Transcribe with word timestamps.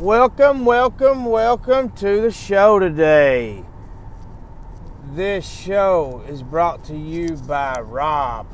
Welcome, 0.00 0.64
welcome, 0.64 1.26
welcome 1.26 1.90
to 1.96 2.22
the 2.22 2.30
show 2.30 2.78
today. 2.78 3.66
This 5.12 5.46
show 5.46 6.24
is 6.26 6.42
brought 6.42 6.82
to 6.84 6.96
you 6.96 7.36
by 7.36 7.78
Rob 7.80 8.46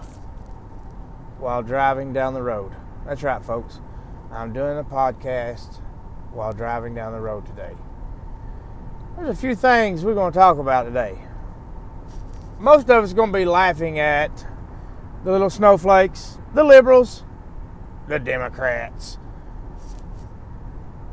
while 1.39 1.63
driving 1.63 2.13
down 2.13 2.35
the 2.35 2.43
road. 2.43 2.73
That's 3.07 3.23
right, 3.23 3.41
folks. 3.45 3.81
I'm 4.33 4.53
doing 4.53 4.77
a 4.77 4.83
podcast 4.83 5.77
while 6.33 6.53
driving 6.53 6.97
down 6.97 7.13
the 7.13 7.21
road 7.21 7.47
today. 7.47 7.77
There's 9.17 9.31
a 9.31 9.41
few 9.41 9.55
things 9.55 10.05
we're 10.05 10.15
going 10.15 10.33
to 10.33 10.39
talk 10.39 10.59
about 10.59 10.83
today. 10.83 11.17
Most 12.59 12.91
of 12.91 13.05
us 13.05 13.13
are 13.13 13.15
going 13.15 13.31
to 13.33 13.39
be 13.39 13.45
laughing 13.45 14.01
at 14.01 14.45
the 15.23 15.31
little 15.31 15.51
snowflakes, 15.51 16.39
the 16.55 16.65
liberals, 16.65 17.23
the 18.09 18.19
Democrats, 18.19 19.19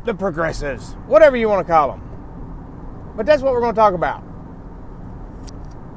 the 0.05 0.13
progressives, 0.13 0.93
whatever 1.07 1.37
you 1.37 1.47
want 1.47 1.65
to 1.65 1.71
call 1.71 1.91
them. 1.91 3.13
But 3.15 3.25
that's 3.25 3.41
what 3.41 3.53
we're 3.53 3.61
going 3.61 3.75
to 3.75 3.79
talk 3.79 3.93
about. 3.93 4.23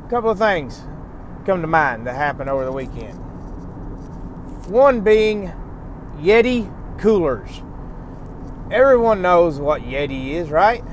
A 0.04 0.08
couple 0.08 0.30
of 0.30 0.38
things 0.38 0.82
come 1.44 1.60
to 1.60 1.66
mind 1.66 2.06
that 2.06 2.14
happened 2.14 2.50
over 2.50 2.64
the 2.64 2.72
weekend. 2.72 3.18
One 4.66 5.00
being 5.00 5.52
Yeti 6.18 6.72
coolers. 6.98 7.62
Everyone 8.70 9.22
knows 9.22 9.58
what 9.60 9.82
Yeti 9.82 10.30
is, 10.30 10.50
right? 10.50 10.84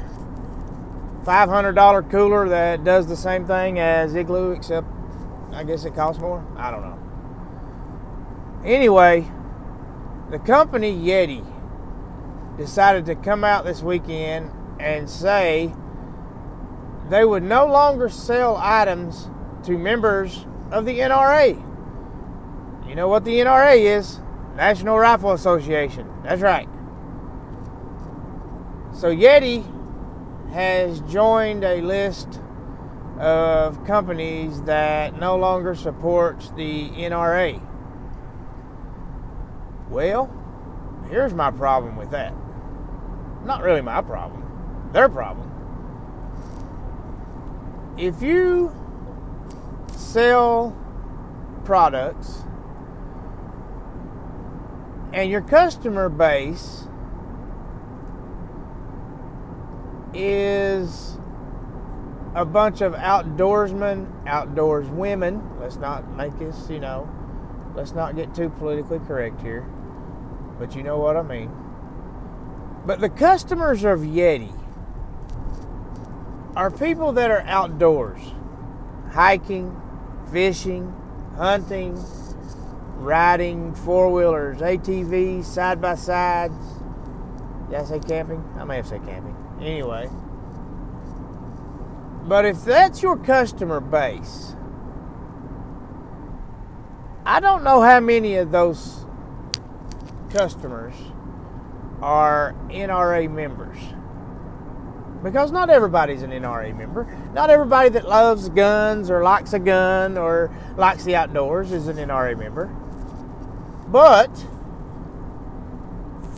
$500 1.23 2.11
cooler 2.11 2.49
that 2.49 2.83
does 2.83 3.07
the 3.07 3.16
same 3.16 3.45
thing 3.45 3.80
as 3.80 4.13
Igloo, 4.13 4.52
except 4.52 4.88
I 5.52 5.63
guess 5.63 5.85
it 5.85 5.95
costs 5.95 6.21
more. 6.21 6.45
I 6.57 6.69
don't 6.71 6.81
know. 6.81 6.99
Anyway, 8.66 9.27
the 10.30 10.39
company 10.39 10.95
Yeti 10.95 11.45
decided 12.57 13.05
to 13.07 13.16
come 13.16 13.43
out 13.43 13.66
this 13.66 13.81
weekend 13.81 14.52
and 14.80 15.09
say 15.09 15.73
they 17.09 17.25
would 17.25 17.44
no 17.44 17.66
longer 17.66 18.09
sell 18.09 18.58
items 18.58 19.30
to 19.64 19.77
members 19.77 20.45
of 20.72 20.86
the 20.86 21.00
NRA. 21.00 21.55
You 22.88 22.95
know 22.95 23.08
what 23.08 23.23
the 23.23 23.39
NRA 23.39 23.77
is? 23.97 24.19
National 24.55 24.97
Rifle 24.97 25.31
Association. 25.31 26.08
That's 26.23 26.42
right. 26.42 26.67
So 28.94 29.14
Yeti 29.14 29.64
has 30.52 31.02
joined 31.02 31.64
a 31.64 31.81
list 31.81 32.39
of 33.20 33.83
companies 33.86 34.61
that 34.64 35.20
no 35.20 35.36
longer 35.36 35.75
supports 35.75 36.52
the 36.52 36.89
NRA. 36.89 37.61
Well, 39.89 40.31
here's 41.09 41.33
my 41.33 41.52
problem 41.52 41.95
with 41.95 42.11
that. 42.11 42.33
Not 43.45 43.63
really 43.63 43.81
my 43.81 44.02
problem, 44.02 44.89
their 44.94 45.09
problem. 45.09 45.49
If 47.97 48.22
you 48.22 48.72
sell 49.95 50.75
products 51.66 52.44
and 55.14 55.30
your 55.30 55.41
customer 55.41 56.09
base 56.09 56.88
is 60.14 61.17
a 62.36 62.45
bunch 62.45 62.81
of 62.81 62.94
outdoorsmen, 62.94 64.08
outdoors 64.27 64.88
women. 64.88 65.41
Let's 65.59 65.75
not 65.75 66.09
make 66.11 66.38
this, 66.39 66.69
you 66.69 66.80
know, 66.80 67.09
let's 67.75 67.94
not 67.94 68.16
get 68.16 68.33
too 68.33 68.49
politically 68.49 68.99
correct 68.99 69.41
here. 69.41 69.61
But 70.58 70.75
you 70.75 70.83
know 70.83 70.97
what 70.97 71.17
I 71.17 71.21
mean. 71.21 71.52
But 72.86 73.00
the 73.00 73.09
customers 73.09 73.84
of 73.84 74.00
Yeti 74.00 74.53
are 76.56 76.70
people 76.70 77.14
that 77.14 77.31
are 77.31 77.42
outdoors, 77.42 78.22
hiking, 79.12 79.80
fishing, 80.31 80.94
hunting, 81.38 81.98
riding 82.95 83.73
four 83.73 84.11
wheelers, 84.11 84.60
ATVs, 84.60 85.45
side 85.45 85.82
by 85.82 85.95
sides. 85.95 86.55
Did 87.70 87.80
I 87.80 87.86
say 87.86 87.99
camping? 87.99 88.43
I 88.58 88.66
may 88.66 88.77
have 88.77 88.88
said 88.88 89.05
camping. 89.05 89.36
Anyway. 89.61 90.10
But 92.26 92.45
if 92.45 92.64
that's 92.64 93.02
your 93.02 93.17
customer 93.17 93.80
base, 93.80 94.55
I 97.26 97.39
don't 97.39 97.64
know 97.64 97.82
how 97.82 97.99
many 97.99 98.36
of 98.36 98.52
those 98.52 99.05
customers 100.30 100.95
are 102.03 102.53
NRA 102.67 103.31
members. 103.31 103.77
Because 105.23 105.53
not 105.53 105.69
everybody's 105.69 106.21
an 106.21 106.31
NRA 106.31 106.77
member. 106.77 107.05
Not 107.33 107.49
everybody 107.49 107.87
that 107.89 108.05
loves 108.05 108.49
guns 108.49 109.09
or 109.09 109.23
likes 109.23 109.53
a 109.53 109.59
gun 109.59 110.17
or 110.17 110.53
likes 110.75 111.05
the 111.05 111.15
outdoors 111.15 111.71
is 111.71 111.87
an 111.87 111.95
NRA 111.95 112.37
member. 112.37 112.65
But 113.87 114.45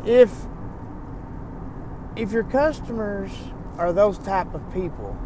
if 0.05 0.31
if 2.15 2.31
your 2.31 2.43
customers 2.43 3.31
are 3.79 3.91
those 3.91 4.19
type 4.19 4.53
of 4.53 4.61
people 4.71 5.17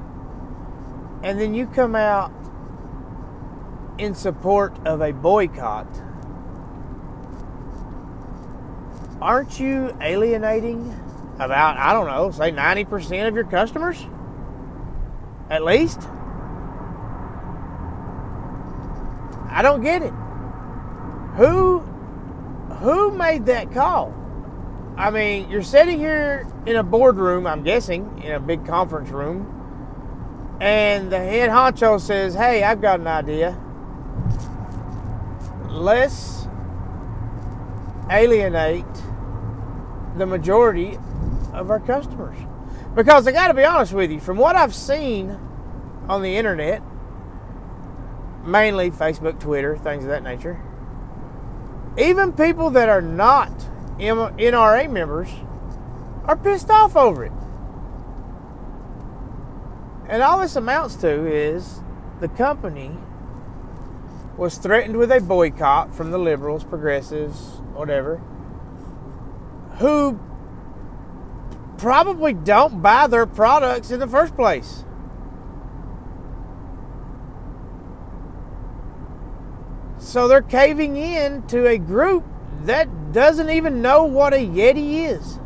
and 1.22 1.38
then 1.38 1.54
you 1.54 1.68
come 1.68 1.96
out 1.96 2.32
in 3.98 4.16
support 4.16 4.74
of 4.88 5.02
a 5.02 5.12
boycott 5.12 5.88
aren't 9.22 9.60
you 9.60 9.96
alienating 10.02 10.94
about, 11.36 11.78
I 11.78 11.94
don't 11.94 12.08
know, 12.08 12.32
say 12.32 12.52
90% 12.52 13.28
of 13.28 13.36
your 13.36 13.46
customers? 13.46 14.06
At 15.50 15.64
least? 15.64 16.02
I 19.52 19.62
don't 19.62 19.82
get 19.82 20.02
it. 20.04 20.14
Who 21.36 21.80
who 22.80 23.12
made 23.12 23.46
that 23.48 23.74
call? 23.74 24.14
I 24.96 25.12
mean, 25.12 25.50
you're 25.50 25.64
sitting 25.64 25.98
here 25.98 26.48
in 26.66 26.76
a 26.76 26.84
boardroom, 26.84 27.48
I'm 27.48 27.64
guessing, 27.64 28.22
in 28.24 28.32
a 28.34 28.40
big 28.40 28.66
conference 28.66 29.10
room, 29.10 30.58
and 30.62 31.12
the 31.12 31.18
head 31.18 31.50
honcho 31.50 32.00
says, 32.00 32.36
Hey, 32.36 32.64
I've 32.64 32.82
got 32.82 33.00
an 33.00 33.08
idea. 33.08 33.58
Let's 35.70 36.48
alienate 38.10 38.86
the 40.20 40.26
majority 40.26 40.98
of 41.54 41.72
our 41.72 41.80
customers. 41.80 42.38
Because 42.94 43.28
I 43.28 43.32
got 43.32 43.48
to 43.48 43.54
be 43.54 43.64
honest 43.64 43.94
with 43.94 44.12
you, 44.12 44.20
from 44.20 44.38
what 44.38 44.56
I've 44.56 44.76
seen 44.76 45.40
on 46.08 46.22
the 46.22 46.36
internet, 46.36 46.84
mainly 48.44 48.92
Facebook, 48.92 49.40
Twitter, 49.40 49.78
things 49.78 50.04
of 50.04 50.10
that 50.10 50.24
nature, 50.24 50.62
even 51.98 52.34
people 52.34 52.70
that 52.72 52.90
are 52.90 53.02
not 53.02 53.52
NRA 53.98 54.90
members 54.92 55.30
are 56.26 56.38
pissed 56.38 56.70
off 56.70 56.96
over 56.96 57.26
it. 57.26 57.32
And 60.08 60.24
all 60.24 60.40
this 60.40 60.56
amounts 60.56 60.96
to 60.98 61.28
is 61.28 61.82
the 62.20 62.28
company 62.30 62.92
was 64.38 64.58
threatened 64.58 64.98
with 64.98 65.12
a 65.12 65.20
boycott 65.20 65.94
from 65.94 66.12
the 66.12 66.18
liberals, 66.18 66.64
progressives, 66.64 67.62
whatever, 67.74 68.22
who 69.80 70.20
probably 71.78 72.34
don't 72.34 72.82
buy 72.82 73.08
their 73.08 73.26
products 73.26 73.92
in 73.92 74.00
the 74.00 74.08
first 74.08 74.36
place. 74.36 74.84
So 80.00 80.28
they're 80.28 80.42
caving 80.42 80.98
in 80.98 81.46
to 81.48 81.68
a 81.68 81.78
group 81.78 82.26
that 82.64 83.14
doesn't 83.14 83.50
even 83.50 83.82
know 83.82 84.04
what 84.04 84.34
a 84.34 84.38
Yeti 84.38 85.08
is, 85.10 85.40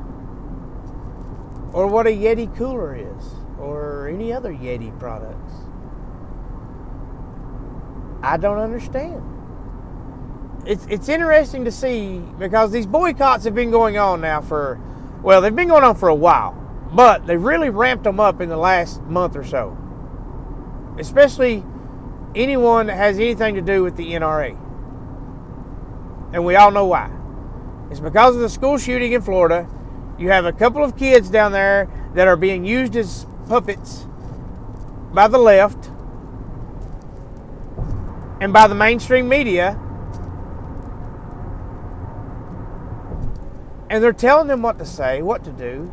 or 1.73 1.87
what 1.87 2.07
a 2.07 2.11
Yeti 2.11 2.55
cooler 2.55 2.95
is, 2.95 3.25
or 3.59 4.07
any 4.07 4.33
other 4.33 4.51
Yeti 4.51 4.97
products. 4.99 5.53
I 8.23 8.37
don't 8.37 8.57
understand. 8.57 9.32
It's, 10.65 10.85
it's 10.89 11.09
interesting 11.09 11.65
to 11.65 11.71
see 11.71 12.19
because 12.39 12.71
these 12.71 12.85
boycotts 12.85 13.43
have 13.43 13.55
been 13.55 13.71
going 13.71 13.97
on 13.97 14.21
now 14.21 14.41
for, 14.41 14.79
well, 15.21 15.41
they've 15.41 15.55
been 15.55 15.67
going 15.67 15.83
on 15.83 15.95
for 15.95 16.07
a 16.09 16.15
while, 16.15 16.53
but 16.93 17.27
they've 17.27 17.41
really 17.41 17.69
ramped 17.69 18.05
them 18.05 18.19
up 18.19 18.39
in 18.39 18.49
the 18.49 18.57
last 18.57 19.01
month 19.03 19.35
or 19.35 19.43
so. 19.43 19.77
Especially 20.97 21.63
anyone 22.35 22.87
that 22.87 22.95
has 22.95 23.17
anything 23.17 23.55
to 23.55 23.61
do 23.61 23.83
with 23.83 23.97
the 23.97 24.13
NRA. 24.13 24.57
And 26.33 26.45
we 26.45 26.55
all 26.55 26.71
know 26.71 26.85
why. 26.85 27.11
It's 27.91 27.99
because 27.99 28.35
of 28.35 28.41
the 28.41 28.49
school 28.49 28.77
shooting 28.77 29.11
in 29.11 29.21
Florida. 29.21 29.67
You 30.17 30.29
have 30.29 30.45
a 30.45 30.53
couple 30.53 30.83
of 30.83 30.97
kids 30.97 31.29
down 31.29 31.51
there 31.51 31.89
that 32.15 32.27
are 32.27 32.37
being 32.37 32.65
used 32.65 32.95
as 32.95 33.27
puppets 33.47 34.07
by 35.13 35.27
the 35.27 35.37
left 35.37 35.91
and 38.41 38.53
by 38.53 38.67
the 38.67 38.75
mainstream 38.75 39.27
media. 39.27 39.79
And 43.93 44.03
they're 44.03 44.11
telling 44.11 44.47
them 44.47 44.63
what 44.63 44.79
to 44.79 44.87
say, 44.87 45.21
what 45.21 45.43
to 45.43 45.51
do. 45.51 45.83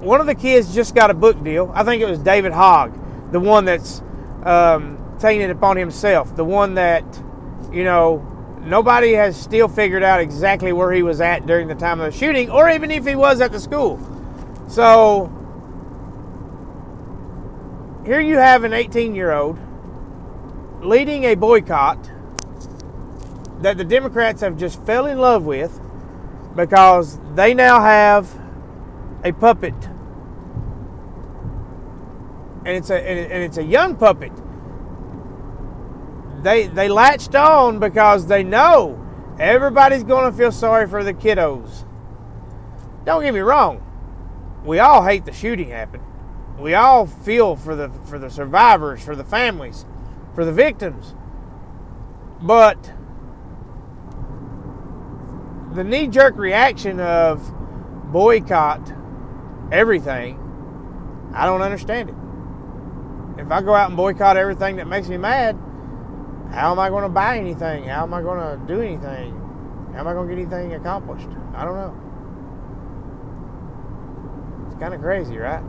one 0.00 0.20
of 0.20 0.26
the 0.26 0.34
kids 0.34 0.74
just 0.74 0.92
got 0.92 1.08
a 1.08 1.14
book 1.14 1.40
deal. 1.44 1.70
I 1.72 1.84
think 1.84 2.02
it 2.02 2.06
was 2.06 2.18
David 2.18 2.50
Hogg, 2.50 2.92
the 3.30 3.38
one 3.38 3.64
that's 3.64 4.02
um, 4.42 4.98
taking 5.20 5.42
it 5.42 5.50
upon 5.50 5.76
himself, 5.76 6.34
the 6.34 6.44
one 6.44 6.74
that, 6.74 7.04
you 7.70 7.84
know, 7.84 8.26
nobody 8.62 9.12
has 9.12 9.40
still 9.40 9.68
figured 9.68 10.02
out 10.02 10.18
exactly 10.18 10.72
where 10.72 10.90
he 10.90 11.04
was 11.04 11.20
at 11.20 11.46
during 11.46 11.68
the 11.68 11.76
time 11.76 12.00
of 12.00 12.12
the 12.12 12.18
shooting, 12.18 12.50
or 12.50 12.68
even 12.68 12.90
if 12.90 13.06
he 13.06 13.14
was 13.14 13.40
at 13.40 13.52
the 13.52 13.60
school. 13.60 14.00
So 14.66 15.30
here 18.04 18.20
you 18.20 18.36
have 18.36 18.64
an 18.64 18.72
18 18.72 19.14
year 19.14 19.30
old 19.30 19.60
leading 20.82 21.22
a 21.22 21.36
boycott 21.36 22.09
that 23.62 23.76
the 23.76 23.84
Democrats 23.84 24.40
have 24.40 24.56
just 24.56 24.82
fell 24.84 25.06
in 25.06 25.18
love 25.18 25.44
with 25.44 25.80
because 26.56 27.18
they 27.34 27.54
now 27.54 27.80
have 27.80 28.28
a 29.24 29.32
puppet. 29.32 29.74
And 32.64 32.76
it's 32.76 32.90
a 32.90 32.96
and 32.96 33.42
it's 33.42 33.56
a 33.56 33.62
young 33.62 33.96
puppet. 33.96 34.32
They 36.42 36.66
they 36.66 36.88
latched 36.88 37.34
on 37.34 37.78
because 37.78 38.26
they 38.26 38.42
know 38.42 38.98
everybody's 39.38 40.04
going 40.04 40.30
to 40.30 40.36
feel 40.36 40.52
sorry 40.52 40.86
for 40.86 41.02
the 41.02 41.14
kiddos. 41.14 41.84
Don't 43.04 43.22
get 43.22 43.32
me 43.32 43.40
wrong. 43.40 43.86
We 44.64 44.78
all 44.78 45.04
hate 45.04 45.24
the 45.24 45.32
shooting 45.32 45.70
happened. 45.70 46.04
We 46.58 46.74
all 46.74 47.06
feel 47.06 47.56
for 47.56 47.74
the 47.74 47.90
for 48.04 48.18
the 48.18 48.30
survivors, 48.30 49.02
for 49.02 49.16
the 49.16 49.24
families, 49.24 49.86
for 50.34 50.44
the 50.44 50.52
victims. 50.52 51.14
But 52.42 52.92
the 55.74 55.84
knee 55.84 56.08
jerk 56.08 56.36
reaction 56.36 57.00
of 57.00 57.40
boycott 58.12 58.92
everything, 59.70 60.38
I 61.34 61.46
don't 61.46 61.62
understand 61.62 62.08
it. 62.08 62.14
If 63.40 63.50
I 63.52 63.62
go 63.62 63.74
out 63.74 63.88
and 63.88 63.96
boycott 63.96 64.36
everything 64.36 64.76
that 64.76 64.88
makes 64.88 65.08
me 65.08 65.16
mad, 65.16 65.56
how 66.52 66.72
am 66.72 66.78
I 66.80 66.88
going 66.88 67.04
to 67.04 67.08
buy 67.08 67.38
anything? 67.38 67.84
How 67.84 68.02
am 68.02 68.12
I 68.12 68.20
going 68.22 68.38
to 68.38 68.66
do 68.66 68.80
anything? 68.80 69.32
How 69.92 70.00
am 70.00 70.08
I 70.08 70.12
going 70.12 70.28
to 70.28 70.34
get 70.34 70.42
anything 70.42 70.74
accomplished? 70.74 71.28
I 71.54 71.64
don't 71.64 71.76
know. 71.76 71.94
It's 74.66 74.80
kind 74.80 74.92
of 74.92 75.00
crazy, 75.00 75.38
right? 75.38 75.62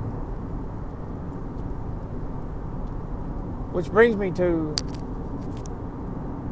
Which 3.72 3.90
brings 3.92 4.16
me 4.16 4.32
to 4.32 4.76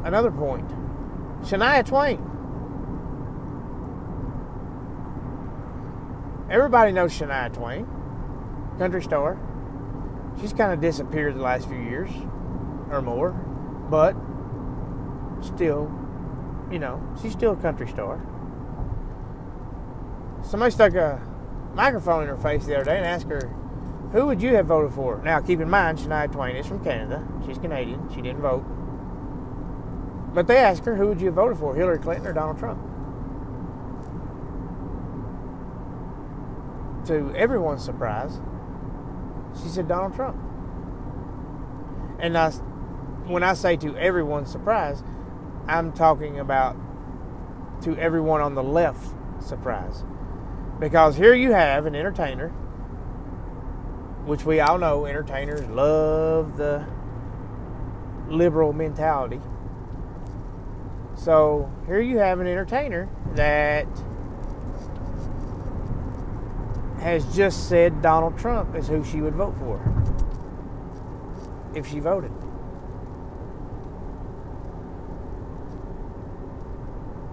another 0.04 0.30
point 0.30 0.68
Shania 1.42 1.84
Twain. 1.84 2.29
Everybody 6.50 6.90
knows 6.90 7.12
Shania 7.12 7.52
Twain, 7.52 7.86
country 8.76 9.02
star. 9.02 9.38
She's 10.40 10.52
kind 10.52 10.72
of 10.72 10.80
disappeared 10.80 11.36
the 11.36 11.42
last 11.42 11.68
few 11.68 11.78
years 11.78 12.10
or 12.90 13.00
more, 13.00 13.30
but 13.88 14.16
still, 15.44 15.92
you 16.68 16.80
know, 16.80 17.00
she's 17.22 17.32
still 17.32 17.52
a 17.52 17.56
country 17.56 17.86
star. 17.86 18.20
Somebody 20.42 20.72
stuck 20.72 20.94
a 20.94 21.20
microphone 21.74 22.24
in 22.24 22.28
her 22.28 22.36
face 22.36 22.66
the 22.66 22.74
other 22.74 22.84
day 22.84 22.96
and 22.96 23.06
asked 23.06 23.28
her, 23.28 23.46
who 24.10 24.26
would 24.26 24.42
you 24.42 24.56
have 24.56 24.66
voted 24.66 24.92
for? 24.92 25.22
Now, 25.22 25.38
keep 25.40 25.60
in 25.60 25.70
mind, 25.70 25.98
Shania 25.98 26.32
Twain 26.32 26.56
is 26.56 26.66
from 26.66 26.82
Canada. 26.82 27.24
She's 27.46 27.58
Canadian. 27.58 28.12
She 28.12 28.20
didn't 28.20 28.40
vote. 28.40 28.64
But 30.34 30.48
they 30.48 30.56
asked 30.56 30.84
her, 30.84 30.96
who 30.96 31.06
would 31.06 31.20
you 31.20 31.26
have 31.26 31.36
voted 31.36 31.58
for, 31.58 31.76
Hillary 31.76 31.98
Clinton 31.98 32.26
or 32.26 32.32
Donald 32.32 32.58
Trump? 32.58 32.80
To 37.10 37.34
everyone's 37.34 37.84
surprise, 37.84 38.40
she 39.60 39.68
said 39.68 39.88
Donald 39.88 40.14
Trump. 40.14 40.36
And 42.20 42.38
I, 42.38 42.52
when 43.26 43.42
I 43.42 43.54
say 43.54 43.76
to 43.78 43.96
everyone's 43.96 44.48
surprise, 44.48 45.02
I'm 45.66 45.92
talking 45.92 46.38
about 46.38 46.76
to 47.82 47.96
everyone 47.96 48.40
on 48.40 48.54
the 48.54 48.62
left 48.62 49.12
surprise. 49.42 50.04
Because 50.78 51.16
here 51.16 51.34
you 51.34 51.50
have 51.50 51.84
an 51.84 51.96
entertainer 51.96 52.50
which 54.24 54.44
we 54.44 54.60
all 54.60 54.78
know 54.78 55.04
entertainers 55.04 55.66
love 55.66 56.58
the 56.58 56.86
liberal 58.28 58.72
mentality. 58.72 59.40
So 61.16 61.72
here 61.86 62.00
you 62.00 62.18
have 62.18 62.38
an 62.38 62.46
entertainer 62.46 63.08
that 63.34 63.88
has 67.00 67.24
just 67.34 67.68
said 67.68 68.02
Donald 68.02 68.38
Trump 68.38 68.74
is 68.74 68.88
who 68.88 69.04
she 69.04 69.20
would 69.20 69.34
vote 69.34 69.56
for 69.58 69.80
if 71.74 71.86
she 71.86 71.98
voted. 71.98 72.32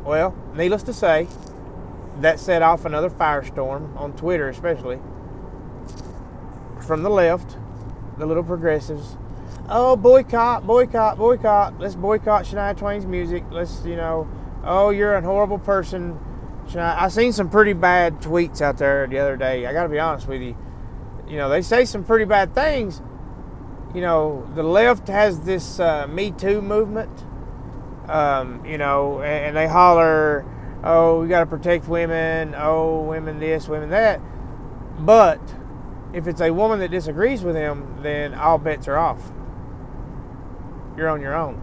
Well, 0.04 0.36
needless 0.56 0.84
to 0.84 0.94
say, 0.94 1.28
that 2.22 2.40
set 2.40 2.62
off 2.62 2.86
another 2.86 3.10
firestorm 3.10 3.96
on 3.98 4.14
Twitter, 4.14 4.48
especially 4.48 5.00
from 6.86 7.04
the 7.04 7.10
left, 7.10 7.58
the 8.18 8.26
little 8.26 8.44
progressives. 8.44 9.18
Oh, 9.70 9.98
boycott, 9.98 10.66
boycott, 10.66 11.18
boycott. 11.18 11.78
Let's 11.78 11.96
boycott 11.96 12.46
Shania 12.46 12.76
Twain's 12.78 13.06
music. 13.06 13.44
Let's, 13.52 13.84
you 13.84 13.98
know, 13.98 14.30
oh, 14.64 14.92
you're 14.92 15.16
a 15.16 15.22
horrible 15.22 15.60
person. 15.60 16.18
I 16.76 17.08
seen 17.08 17.32
some 17.32 17.50
pretty 17.50 17.74
bad 17.74 18.22
tweets 18.22 18.62
out 18.62 18.78
there 18.78 19.08
the 19.08 19.20
other 19.20 19.38
day. 19.38 19.66
I 19.66 19.74
got 19.74 19.84
to 19.84 19.90
be 19.90 20.00
honest 20.00 20.28
with 20.28 20.42
you. 20.42 20.58
You 21.28 21.38
know, 21.38 21.50
they 21.50 21.62
say 21.62 21.86
some 21.86 22.04
pretty 22.04 22.26
bad 22.26 22.54
things. 22.54 23.02
You 23.94 24.02
know, 24.02 24.50
the 24.56 24.64
left 24.64 25.08
has 25.08 25.42
this 25.42 25.80
uh, 25.80 26.08
Me 26.08 26.32
Too 26.32 26.62
movement. 26.62 27.26
Um, 28.10 28.66
you 28.66 28.78
know, 28.78 29.22
and, 29.22 29.48
and 29.48 29.58
they 29.58 29.68
holler, 29.68 30.46
oh, 30.84 31.22
we 31.22 31.28
got 31.28 31.42
to 31.42 31.46
protect 31.46 31.88
women. 31.88 32.54
Oh, 32.58 33.02
women 33.04 33.40
this, 33.40 33.68
women 33.68 33.90
that. 33.90 34.22
But 35.00 35.42
if 36.14 36.28
it's 36.28 36.42
a 36.42 36.52
woman 36.52 36.80
that 36.80 36.92
disagrees 36.92 37.44
with 37.44 37.56
him, 37.56 38.00
then 38.02 38.34
all 38.34 38.58
bets 38.58 38.88
are 38.88 38.98
off. 38.98 39.32
You're 40.96 41.10
on 41.10 41.22
your 41.22 41.36
own. 41.36 41.62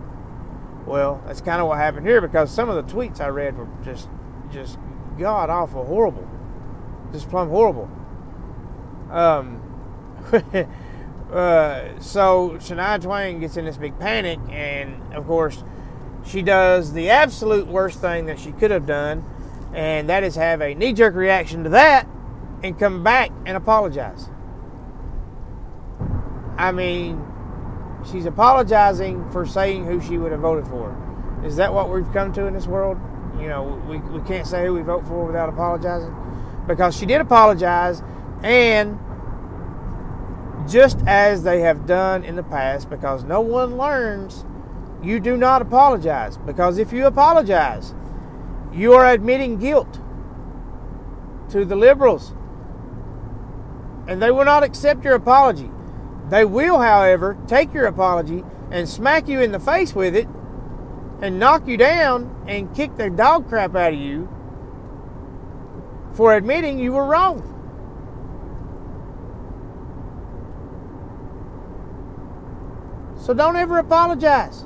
Well, 0.86 1.22
that's 1.26 1.40
kind 1.40 1.60
of 1.60 1.68
what 1.68 1.78
happened 1.78 2.06
here 2.06 2.20
because 2.20 2.50
some 2.50 2.68
of 2.68 2.76
the 2.76 2.94
tweets 2.94 3.20
I 3.20 3.28
read 3.28 3.56
were 3.56 3.68
just, 3.82 4.08
just 4.52 4.78
god 5.18 5.50
awful, 5.50 5.84
horrible, 5.84 6.28
just 7.12 7.28
plumb 7.28 7.48
horrible. 7.48 7.90
Um, 9.10 9.60
uh, 11.32 12.00
so 12.00 12.50
Shania 12.58 13.00
Twain 13.00 13.40
gets 13.40 13.56
in 13.56 13.64
this 13.64 13.76
big 13.76 13.98
panic, 13.98 14.38
and 14.50 15.14
of 15.14 15.26
course, 15.26 15.62
she 16.26 16.42
does 16.42 16.92
the 16.92 17.10
absolute 17.10 17.66
worst 17.66 18.00
thing 18.00 18.26
that 18.26 18.38
she 18.38 18.52
could 18.52 18.70
have 18.70 18.86
done, 18.86 19.24
and 19.74 20.08
that 20.08 20.24
is 20.24 20.36
have 20.36 20.60
a 20.60 20.74
knee 20.74 20.92
jerk 20.92 21.14
reaction 21.14 21.64
to 21.64 21.70
that 21.70 22.06
and 22.62 22.78
come 22.78 23.04
back 23.04 23.30
and 23.44 23.56
apologize. 23.56 24.28
I 26.56 26.72
mean, 26.72 27.22
she's 28.10 28.26
apologizing 28.26 29.30
for 29.30 29.44
saying 29.44 29.84
who 29.84 30.00
she 30.00 30.18
would 30.18 30.32
have 30.32 30.40
voted 30.40 30.66
for. 30.66 30.96
Is 31.44 31.56
that 31.56 31.74
what 31.74 31.90
we've 31.90 32.10
come 32.12 32.32
to 32.34 32.46
in 32.46 32.54
this 32.54 32.66
world? 32.66 32.98
You 33.40 33.48
know, 33.48 33.82
we, 33.88 33.98
we 33.98 34.20
can't 34.26 34.46
say 34.46 34.66
who 34.66 34.74
we 34.74 34.82
vote 34.82 35.04
for 35.06 35.26
without 35.26 35.48
apologizing? 35.48 36.14
Because 36.66 36.96
she 36.96 37.06
did 37.06 37.20
apologize, 37.20 38.02
and 38.42 38.98
just 40.68 40.98
as 41.06 41.42
they 41.42 41.60
have 41.60 41.86
done 41.86 42.24
in 42.24 42.36
the 42.36 42.42
past, 42.42 42.88
because 42.88 43.24
no 43.24 43.40
one 43.40 43.76
learns, 43.76 44.44
you 45.02 45.20
do 45.20 45.36
not 45.36 45.60
apologize. 45.60 46.38
Because 46.38 46.78
if 46.78 46.92
you 46.92 47.06
apologize, 47.06 47.94
you 48.72 48.94
are 48.94 49.06
admitting 49.06 49.58
guilt 49.58 50.00
to 51.50 51.64
the 51.64 51.76
liberals. 51.76 52.32
And 54.08 54.22
they 54.22 54.30
will 54.30 54.44
not 54.44 54.62
accept 54.62 55.04
your 55.04 55.14
apology. 55.14 55.70
They 56.30 56.44
will, 56.44 56.78
however, 56.78 57.36
take 57.46 57.72
your 57.74 57.86
apology 57.86 58.44
and 58.70 58.88
smack 58.88 59.28
you 59.28 59.40
in 59.40 59.52
the 59.52 59.60
face 59.60 59.94
with 59.94 60.16
it 60.16 60.28
and 61.22 61.38
knock 61.38 61.66
you 61.66 61.76
down 61.76 62.44
and 62.46 62.74
kick 62.74 62.96
the 62.96 63.10
dog 63.10 63.48
crap 63.48 63.74
out 63.74 63.92
of 63.92 63.98
you 63.98 64.28
for 66.14 66.34
admitting 66.34 66.78
you 66.78 66.92
were 66.92 67.04
wrong. 67.04 67.50
So 73.18 73.32
don't 73.32 73.56
ever 73.56 73.78
apologize. 73.78 74.64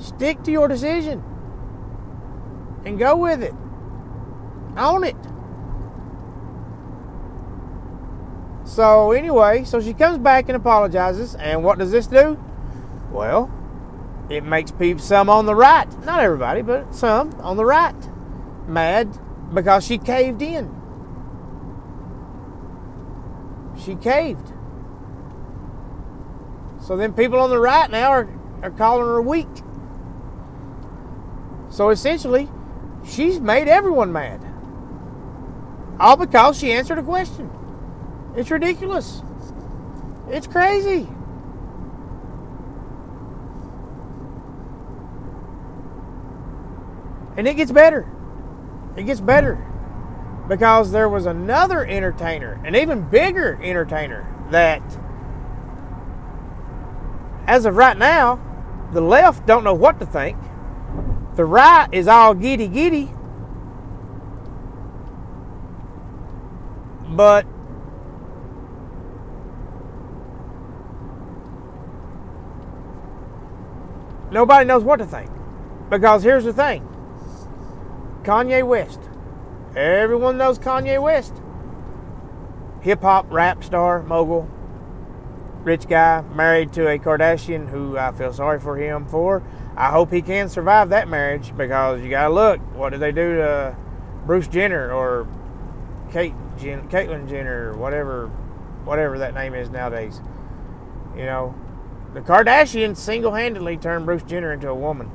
Stick 0.00 0.42
to 0.42 0.50
your 0.50 0.66
decision 0.66 1.22
and 2.84 2.98
go 2.98 3.16
with 3.16 3.42
it. 3.42 3.54
Own 4.76 5.04
it. 5.04 5.16
So 8.64 9.12
anyway, 9.12 9.64
so 9.64 9.80
she 9.80 9.92
comes 9.92 10.18
back 10.18 10.48
and 10.48 10.56
apologizes, 10.56 11.34
and 11.34 11.62
what 11.62 11.78
does 11.78 11.90
this 11.90 12.06
do? 12.06 12.42
Well, 13.10 13.50
it 14.28 14.44
makes 14.44 14.70
people 14.70 15.02
some 15.02 15.28
on 15.28 15.46
the 15.46 15.54
right, 15.54 15.88
not 16.04 16.20
everybody, 16.20 16.62
but 16.62 16.94
some 16.94 17.32
on 17.40 17.56
the 17.56 17.64
right, 17.64 17.94
mad 18.66 19.18
because 19.54 19.84
she 19.84 19.98
caved 19.98 20.42
in. 20.42 20.82
she 23.84 23.94
caved. 23.96 24.52
So 26.80 26.96
then 26.96 27.12
people 27.12 27.38
on 27.38 27.50
the 27.50 27.58
right 27.58 27.90
now 27.90 28.10
are, 28.10 28.28
are 28.62 28.70
calling 28.70 29.06
her 29.06 29.22
weak. 29.22 29.48
So 31.70 31.90
essentially, 31.90 32.48
she's 33.06 33.40
made 33.40 33.68
everyone 33.68 34.12
mad. 34.12 34.40
All 35.98 36.16
because 36.16 36.58
she 36.58 36.72
answered 36.72 36.98
a 36.98 37.02
question. 37.02 37.50
It's 38.36 38.50
ridiculous. 38.50 39.22
It's 40.28 40.46
crazy. 40.46 41.08
And 47.36 47.48
it 47.48 47.54
gets 47.54 47.72
better. 47.72 48.06
It 48.96 49.04
gets 49.04 49.20
better. 49.20 49.68
Because 50.48 50.90
there 50.90 51.08
was 51.08 51.26
another 51.26 51.86
entertainer, 51.86 52.60
an 52.64 52.74
even 52.74 53.08
bigger 53.08 53.58
entertainer, 53.62 54.26
that 54.50 54.82
as 57.46 57.64
of 57.64 57.76
right 57.76 57.96
now, 57.96 58.40
the 58.92 59.00
left 59.00 59.46
don't 59.46 59.64
know 59.64 59.74
what 59.74 59.98
to 60.00 60.06
think. 60.06 60.36
The 61.34 61.44
right 61.44 61.88
is 61.92 62.08
all 62.08 62.34
giddy 62.34 62.68
giddy. 62.68 63.12
But 67.08 67.46
nobody 74.30 74.66
knows 74.66 74.82
what 74.82 74.96
to 74.96 75.06
think. 75.06 75.30
Because 75.88 76.22
here's 76.22 76.44
the 76.44 76.52
thing 76.52 76.86
Kanye 78.22 78.66
West. 78.66 79.00
Everyone 79.76 80.36
knows 80.36 80.58
Kanye 80.58 81.02
West. 81.02 81.34
Hip 82.82 83.02
hop 83.02 83.26
rap 83.30 83.62
star, 83.64 84.02
mogul, 84.02 84.48
rich 85.62 85.88
guy, 85.88 86.22
married 86.34 86.72
to 86.72 86.88
a 86.88 86.98
Kardashian 86.98 87.68
who 87.68 87.96
I 87.96 88.12
feel 88.12 88.32
sorry 88.32 88.60
for 88.60 88.76
him 88.76 89.06
for. 89.06 89.42
I 89.76 89.90
hope 89.90 90.12
he 90.12 90.22
can 90.22 90.48
survive 90.48 90.90
that 90.90 91.08
marriage 91.08 91.56
because 91.56 92.02
you 92.02 92.10
gotta 92.10 92.32
look. 92.32 92.60
What 92.74 92.90
did 92.90 93.00
they 93.00 93.12
do 93.12 93.36
to 93.36 93.76
Bruce 94.26 94.48
Jenner 94.48 94.92
or 94.92 95.26
Kate 96.10 96.34
Jen, 96.58 96.88
Caitlyn 96.88 97.28
Jenner, 97.28 97.72
or 97.72 97.76
whatever, 97.76 98.28
whatever 98.84 99.18
that 99.18 99.34
name 99.34 99.54
is 99.54 99.70
nowadays? 99.70 100.20
You 101.16 101.24
know, 101.24 101.54
the 102.14 102.20
Kardashians 102.20 102.98
single-handedly 102.98 103.78
turned 103.78 104.06
Bruce 104.06 104.22
Jenner 104.22 104.52
into 104.52 104.68
a 104.68 104.74
woman. 104.74 105.10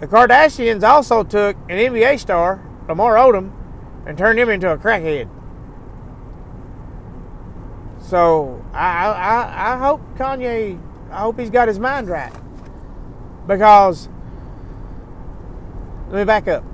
The 0.00 0.06
Kardashians 0.06 0.84
also 0.84 1.24
took 1.24 1.56
an 1.68 1.76
NBA 1.76 2.20
star, 2.20 2.62
Lamar 2.86 3.16
Odom, 3.16 3.52
and 4.06 4.16
turned 4.16 4.38
him 4.38 4.48
into 4.48 4.70
a 4.70 4.78
crackhead. 4.78 5.28
So 8.00 8.64
I, 8.72 9.06
I, 9.06 9.74
I 9.74 9.78
hope 9.78 10.00
Kanye, 10.16 10.80
I 11.10 11.20
hope 11.20 11.38
he's 11.38 11.50
got 11.50 11.68
his 11.68 11.78
mind 11.78 12.08
right. 12.08 12.32
Because, 13.46 14.08
let 16.10 16.18
me 16.18 16.24
back 16.24 16.46
up. 16.46 16.64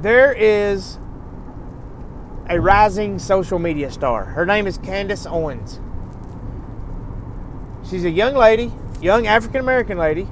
There 0.00 0.32
is 0.32 0.98
a 2.48 2.60
rising 2.60 3.18
social 3.18 3.58
media 3.58 3.90
star. 3.90 4.24
Her 4.24 4.46
name 4.46 4.66
is 4.66 4.78
Candace 4.78 5.26
Owens. 5.26 5.80
She's 7.88 8.04
a 8.04 8.10
young 8.10 8.34
lady, 8.34 8.72
young 9.00 9.26
African 9.26 9.60
American 9.60 9.98
lady, 9.98 10.26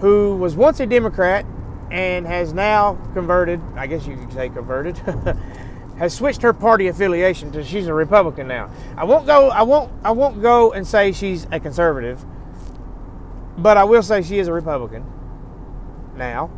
who 0.00 0.36
was 0.36 0.56
once 0.56 0.80
a 0.80 0.86
Democrat 0.86 1.46
and 1.90 2.26
has 2.26 2.52
now 2.52 2.94
converted, 3.12 3.60
I 3.76 3.86
guess 3.86 4.06
you 4.06 4.16
could 4.16 4.32
say 4.32 4.48
converted, 4.48 4.96
has 5.98 6.14
switched 6.14 6.42
her 6.42 6.52
party 6.52 6.88
affiliation 6.88 7.52
to 7.52 7.62
she's 7.64 7.86
a 7.86 7.94
Republican 7.94 8.48
now. 8.48 8.70
I 8.96 9.04
won't 9.04 9.26
go 9.26 9.50
I 9.50 9.62
won't 9.62 9.92
I 10.02 10.10
won't 10.10 10.42
go 10.42 10.72
and 10.72 10.86
say 10.86 11.12
she's 11.12 11.46
a 11.52 11.60
conservative, 11.60 12.24
but 13.56 13.76
I 13.76 13.84
will 13.84 14.02
say 14.02 14.22
she 14.22 14.38
is 14.38 14.48
a 14.48 14.52
Republican 14.52 15.04
now. 16.16 16.50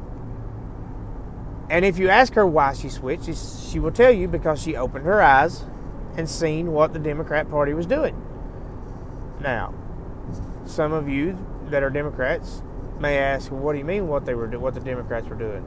And 1.69 1.85
if 1.85 1.99
you 1.99 2.09
ask 2.09 2.35
her 2.35 2.47
why 2.47 2.75
she 2.75 2.89
switched, 2.89 3.25
she 3.71 3.81
will 3.81 3.91
tell 3.91 4.13
you 4.13 4.29
because 4.29 4.63
she 4.63 4.77
opened 4.77 5.05
her 5.05 5.21
eyes 5.21 5.65
and 6.17 6.31
seen 6.31 6.73
what 6.73 6.93
the 6.93 6.99
Democrat 6.99 7.51
Party 7.51 7.75
was 7.75 7.87
doing. 7.87 8.15
Now, 9.41 9.75
some 10.65 10.93
of 10.93 11.09
you 11.09 11.37
that 11.71 11.83
are 11.83 11.91
Democrats 11.91 12.63
may 12.99 13.19
ask, 13.19 13.51
"What 13.51 13.73
do 13.73 13.79
you 13.79 13.85
mean 13.85 14.09
what 14.09 14.25
they 14.25 14.35
were 14.35 14.47
do- 14.47 14.61
what 14.61 14.75
the 14.75 14.81
Democrats 14.81 15.29
were 15.29 15.37
doing?" 15.37 15.65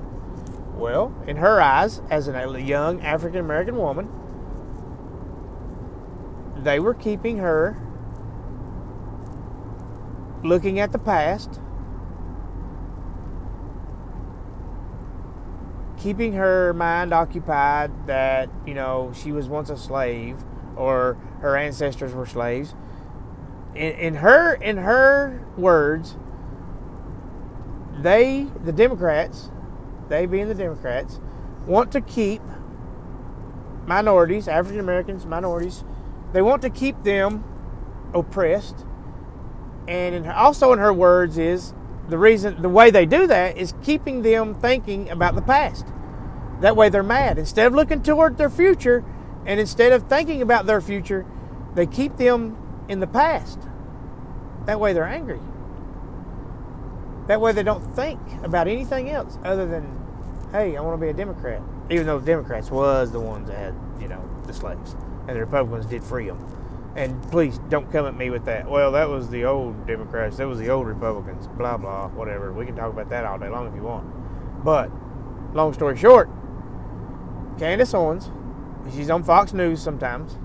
Well, 0.77 1.11
in 1.27 1.37
her 1.37 1.61
eyes, 1.61 2.01
as 2.09 2.27
a 2.27 2.61
young 2.61 3.01
African 3.01 3.39
American 3.39 3.77
woman, 3.77 4.09
they 6.55 6.79
were 6.79 6.93
keeping 6.93 7.37
her 7.39 7.75
looking 10.43 10.79
at 10.79 10.91
the 10.91 10.99
past, 10.99 11.59
keeping 15.97 16.33
her 16.33 16.73
mind 16.73 17.13
occupied 17.13 17.91
that, 18.07 18.49
you 18.65 18.73
know, 18.73 19.11
she 19.13 19.31
was 19.33 19.49
once 19.49 19.69
a 19.69 19.75
slave 19.75 20.43
or 20.77 21.17
her 21.41 21.57
ancestors 21.57 22.15
were 22.15 22.25
slaves. 22.25 22.73
In, 23.75 23.93
in 23.93 24.15
her 24.15 24.53
in 24.53 24.77
her 24.77 25.45
words, 25.57 26.17
they 28.01 28.47
the 28.63 28.71
Democrats 28.71 29.49
they 30.09 30.25
being 30.25 30.47
the 30.47 30.55
Democrats, 30.55 31.19
want 31.65 31.91
to 31.93 32.01
keep 32.01 32.41
minorities, 33.85 34.47
African 34.47 34.79
Americans, 34.79 35.25
minorities, 35.25 35.83
they 36.33 36.41
want 36.41 36.61
to 36.63 36.69
keep 36.69 37.03
them 37.03 37.43
oppressed. 38.13 38.85
And 39.87 40.13
in, 40.13 40.27
also, 40.27 40.73
in 40.73 40.79
her 40.79 40.93
words, 40.93 41.37
is 41.37 41.73
the 42.09 42.17
reason, 42.17 42.61
the 42.61 42.69
way 42.69 42.91
they 42.91 43.05
do 43.05 43.27
that 43.27 43.57
is 43.57 43.73
keeping 43.83 44.23
them 44.23 44.59
thinking 44.59 45.09
about 45.09 45.35
the 45.35 45.41
past. 45.41 45.85
That 46.61 46.75
way 46.75 46.89
they're 46.89 47.03
mad. 47.03 47.39
Instead 47.39 47.67
of 47.67 47.73
looking 47.73 48.03
toward 48.03 48.37
their 48.37 48.49
future 48.49 49.05
and 49.45 49.59
instead 49.59 49.93
of 49.93 50.09
thinking 50.09 50.41
about 50.41 50.65
their 50.65 50.81
future, 50.81 51.25
they 51.75 51.85
keep 51.85 52.17
them 52.17 52.57
in 52.89 52.99
the 52.99 53.07
past. 53.07 53.59
That 54.65 54.79
way 54.79 54.91
they're 54.91 55.07
angry. 55.07 55.39
That 57.27 57.39
way 57.39 57.51
they 57.53 57.63
don't 57.63 57.83
think 57.95 58.19
about 58.43 58.67
anything 58.67 59.09
else 59.09 59.37
other 59.45 59.65
than, 59.65 59.85
hey, 60.51 60.75
I 60.75 60.81
want 60.81 60.99
to 60.99 61.05
be 61.05 61.09
a 61.09 61.13
Democrat. 61.13 61.61
Even 61.89 62.07
though 62.07 62.19
the 62.19 62.25
Democrats 62.25 62.69
was 62.69 63.11
the 63.11 63.19
ones 63.19 63.47
that 63.47 63.57
had, 63.57 63.75
you 64.01 64.07
know, 64.07 64.27
the 64.45 64.53
slaves. 64.53 64.95
And 65.27 65.37
the 65.37 65.41
Republicans 65.41 65.85
did 65.85 66.03
free 66.03 66.27
them. 66.27 66.43
And 66.95 67.21
please 67.31 67.59
don't 67.69 67.91
come 67.91 68.07
at 68.07 68.17
me 68.17 68.31
with 68.31 68.45
that. 68.45 68.67
Well, 68.67 68.91
that 68.93 69.07
was 69.07 69.29
the 69.29 69.45
old 69.45 69.85
Democrats. 69.85 70.37
That 70.37 70.47
was 70.47 70.57
the 70.57 70.69
old 70.69 70.87
Republicans. 70.87 71.47
Blah, 71.47 71.77
blah, 71.77 72.07
whatever. 72.09 72.51
We 72.51 72.65
can 72.65 72.75
talk 72.75 72.91
about 72.91 73.09
that 73.09 73.25
all 73.25 73.37
day 73.37 73.47
long 73.47 73.67
if 73.67 73.75
you 73.75 73.83
want. 73.83 74.63
But, 74.63 74.91
long 75.53 75.71
story 75.73 75.97
short, 75.97 76.29
Candace 77.59 77.93
Owens, 77.93 78.31
she's 78.91 79.09
on 79.09 79.23
Fox 79.23 79.53
News 79.53 79.81
sometimes. 79.81 80.37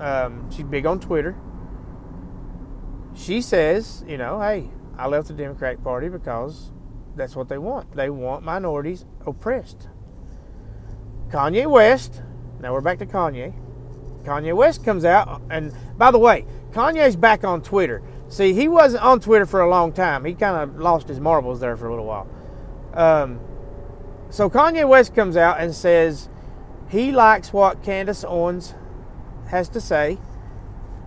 Um, 0.00 0.50
she's 0.50 0.64
big 0.64 0.86
on 0.86 0.98
Twitter. 0.98 1.36
She 3.14 3.40
says, 3.40 4.04
you 4.06 4.16
know, 4.16 4.40
hey, 4.40 4.70
I 4.96 5.06
left 5.06 5.28
the 5.28 5.34
Democratic 5.34 5.82
Party 5.82 6.08
because 6.08 6.72
that's 7.14 7.36
what 7.36 7.48
they 7.48 7.58
want. 7.58 7.94
They 7.94 8.10
want 8.10 8.44
minorities 8.44 9.04
oppressed. 9.26 9.88
Kanye 11.28 11.70
West, 11.70 12.22
now 12.60 12.72
we're 12.72 12.80
back 12.80 12.98
to 12.98 13.06
Kanye. 13.06 13.54
Kanye 14.24 14.54
West 14.54 14.84
comes 14.84 15.04
out, 15.04 15.42
and 15.50 15.74
by 15.96 16.10
the 16.10 16.18
way, 16.18 16.46
Kanye's 16.70 17.16
back 17.16 17.44
on 17.44 17.62
Twitter. 17.62 18.02
See, 18.28 18.54
he 18.54 18.68
wasn't 18.68 19.02
on 19.02 19.20
Twitter 19.20 19.46
for 19.46 19.60
a 19.60 19.68
long 19.68 19.92
time. 19.92 20.24
He 20.24 20.34
kind 20.34 20.56
of 20.56 20.78
lost 20.78 21.08
his 21.08 21.20
marbles 21.20 21.60
there 21.60 21.76
for 21.76 21.86
a 21.86 21.90
little 21.90 22.06
while. 22.06 22.28
Um, 22.94 23.40
so 24.30 24.48
Kanye 24.48 24.88
West 24.88 25.14
comes 25.14 25.36
out 25.36 25.60
and 25.60 25.74
says 25.74 26.28
he 26.88 27.12
likes 27.12 27.52
what 27.52 27.82
Candace 27.82 28.24
Owens 28.24 28.74
has 29.48 29.68
to 29.70 29.80
say, 29.80 30.18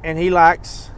and 0.03 0.19
he 0.19 0.29
likes 0.29 0.91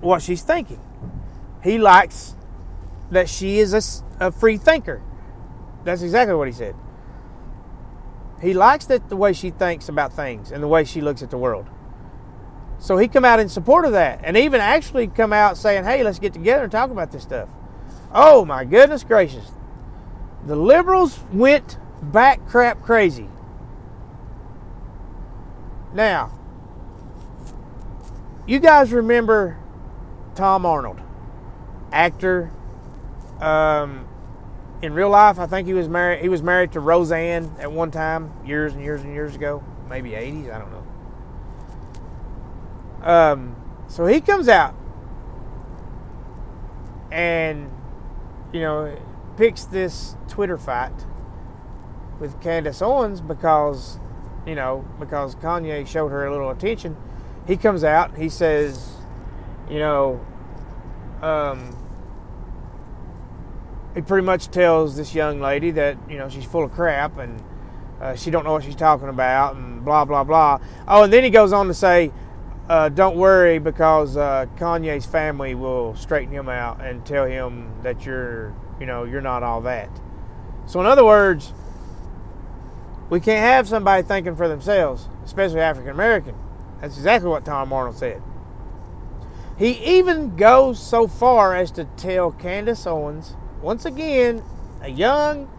what 0.00 0.22
she's 0.22 0.42
thinking. 0.42 0.80
He 1.62 1.78
likes 1.78 2.34
that 3.10 3.28
she 3.28 3.58
is 3.58 3.74
a, 3.74 4.26
a, 4.26 4.32
free 4.32 4.56
thinker. 4.56 5.02
That's 5.84 6.02
exactly 6.02 6.34
what 6.34 6.48
he 6.48 6.52
said. 6.52 6.74
He 8.40 8.54
likes 8.54 8.86
that 8.86 9.08
the 9.08 9.16
way 9.16 9.32
she 9.32 9.50
thinks 9.50 9.88
about 9.88 10.12
things 10.12 10.50
and 10.50 10.62
the 10.62 10.68
way 10.68 10.84
she 10.84 11.00
looks 11.00 11.22
at 11.22 11.30
the 11.30 11.36
world. 11.36 11.66
So 12.78 12.96
he 12.96 13.08
come 13.08 13.26
out 13.26 13.40
in 13.40 13.50
support 13.50 13.84
of 13.84 13.92
that, 13.92 14.20
and 14.22 14.38
even 14.38 14.60
actually 14.60 15.06
come 15.06 15.34
out 15.34 15.58
saying, 15.58 15.84
"Hey, 15.84 16.02
let's 16.02 16.18
get 16.18 16.32
together 16.32 16.62
and 16.62 16.72
talk 16.72 16.90
about 16.90 17.10
this 17.10 17.22
stuff." 17.22 17.50
Oh 18.14 18.46
my 18.46 18.64
goodness 18.64 19.04
gracious! 19.04 19.52
The 20.46 20.56
liberals 20.56 21.20
went 21.30 21.76
back 22.00 22.46
crap 22.46 22.80
crazy. 22.80 23.28
Now, 25.92 26.32
you 28.46 28.58
guys 28.58 28.92
remember 28.92 29.59
Tom 30.40 30.64
Arnold, 30.64 30.98
actor, 31.92 32.50
um, 33.42 34.08
in 34.80 34.94
real 34.94 35.10
life, 35.10 35.38
I 35.38 35.46
think 35.46 35.66
he 35.68 35.74
was 35.74 35.86
married. 35.86 36.22
He 36.22 36.30
was 36.30 36.42
married 36.42 36.72
to 36.72 36.80
Roseanne 36.80 37.54
at 37.60 37.70
one 37.70 37.90
time, 37.90 38.32
years 38.42 38.72
and 38.72 38.82
years 38.82 39.02
and 39.02 39.12
years 39.12 39.34
ago, 39.34 39.62
maybe 39.90 40.12
80s. 40.12 40.50
I 40.50 40.58
don't 40.58 40.72
know. 43.02 43.06
Um, 43.06 43.56
so 43.86 44.06
he 44.06 44.22
comes 44.22 44.48
out 44.48 44.74
and 47.12 47.70
you 48.50 48.60
know 48.60 48.96
picks 49.36 49.64
this 49.64 50.16
Twitter 50.26 50.56
fight 50.56 51.04
with 52.18 52.40
Candace 52.40 52.80
Owens 52.80 53.20
because 53.20 53.98
you 54.46 54.54
know 54.54 54.86
because 54.98 55.34
Kanye 55.34 55.86
showed 55.86 56.08
her 56.08 56.24
a 56.24 56.30
little 56.30 56.48
attention. 56.48 56.96
He 57.46 57.58
comes 57.58 57.84
out. 57.84 58.16
He 58.16 58.30
says, 58.30 58.96
you 59.68 59.78
know, 59.78 60.24
um, 61.22 61.76
he 63.94 64.00
pretty 64.00 64.24
much 64.24 64.48
tells 64.48 64.96
this 64.96 65.14
young 65.14 65.40
lady 65.40 65.70
that 65.72 65.98
you 66.08 66.18
know 66.18 66.28
she's 66.28 66.44
full 66.44 66.64
of 66.64 66.72
crap 66.72 67.18
and 67.18 67.42
uh, 68.00 68.14
she 68.14 68.30
don't 68.30 68.44
know 68.44 68.52
what 68.52 68.64
she's 68.64 68.76
talking 68.76 69.08
about 69.08 69.56
and 69.56 69.84
blah 69.84 70.04
blah 70.04 70.24
blah. 70.24 70.58
Oh, 70.88 71.04
and 71.04 71.12
then 71.12 71.24
he 71.24 71.30
goes 71.30 71.52
on 71.52 71.66
to 71.66 71.74
say, 71.74 72.12
uh, 72.68 72.88
"Don't 72.88 73.16
worry 73.16 73.58
because 73.58 74.16
uh, 74.16 74.46
Kanye's 74.56 75.06
family 75.06 75.54
will 75.54 75.94
straighten 75.96 76.32
him 76.32 76.48
out 76.48 76.80
and 76.80 77.04
tell 77.04 77.26
him 77.26 77.72
that 77.82 78.06
you're 78.06 78.54
you 78.78 78.86
know 78.86 79.04
you're 79.04 79.20
not 79.20 79.42
all 79.42 79.60
that." 79.62 79.90
So 80.66 80.80
in 80.80 80.86
other 80.86 81.04
words, 81.04 81.52
we 83.10 83.20
can't 83.20 83.44
have 83.44 83.68
somebody 83.68 84.02
thinking 84.02 84.36
for 84.36 84.48
themselves, 84.48 85.08
especially 85.24 85.60
African 85.60 85.90
American. 85.90 86.34
That's 86.80 86.96
exactly 86.96 87.28
what 87.28 87.44
Tom 87.44 87.72
Arnold 87.72 87.98
said. 87.98 88.22
He 89.60 89.72
even 89.98 90.36
goes 90.36 90.82
so 90.82 91.06
far 91.06 91.54
as 91.54 91.70
to 91.72 91.84
tell 91.84 92.32
Candace 92.32 92.86
Owens 92.86 93.36
once 93.60 93.84
again, 93.84 94.42
a 94.80 94.88
young, 94.88 95.50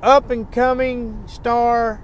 up 0.00 0.30
and 0.30 0.50
coming 0.52 1.24
star, 1.26 2.00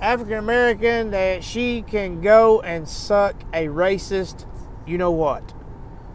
African 0.00 0.38
American, 0.38 1.10
that 1.10 1.44
she 1.44 1.82
can 1.82 2.22
go 2.22 2.62
and 2.62 2.88
suck 2.88 3.42
a 3.52 3.66
racist, 3.66 4.46
you 4.86 4.96
know 4.96 5.10
what. 5.10 5.52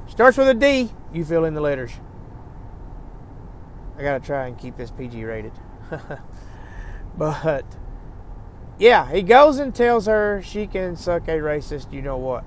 Starts 0.07 0.36
with 0.36 0.48
a 0.48 0.55
D, 0.55 0.89
you 1.13 1.24
fill 1.24 1.45
in 1.45 1.53
the 1.53 1.62
letters. 1.62 1.91
I 3.95 4.01
gotta 4.01 4.25
try 4.25 4.48
and 4.48 4.57
keep 4.57 4.75
this 4.75 4.89
PG 4.89 5.24
rated. 5.24 5.53
but, 7.15 7.65
yeah, 8.79 9.12
he 9.12 9.21
goes 9.21 9.59
and 9.59 9.75
tells 9.75 10.07
her 10.07 10.41
she 10.41 10.65
can 10.65 10.95
suck 10.95 11.27
a 11.27 11.38
racist, 11.38 11.93
you 11.93 12.01
know 12.01 12.17
what. 12.17 12.43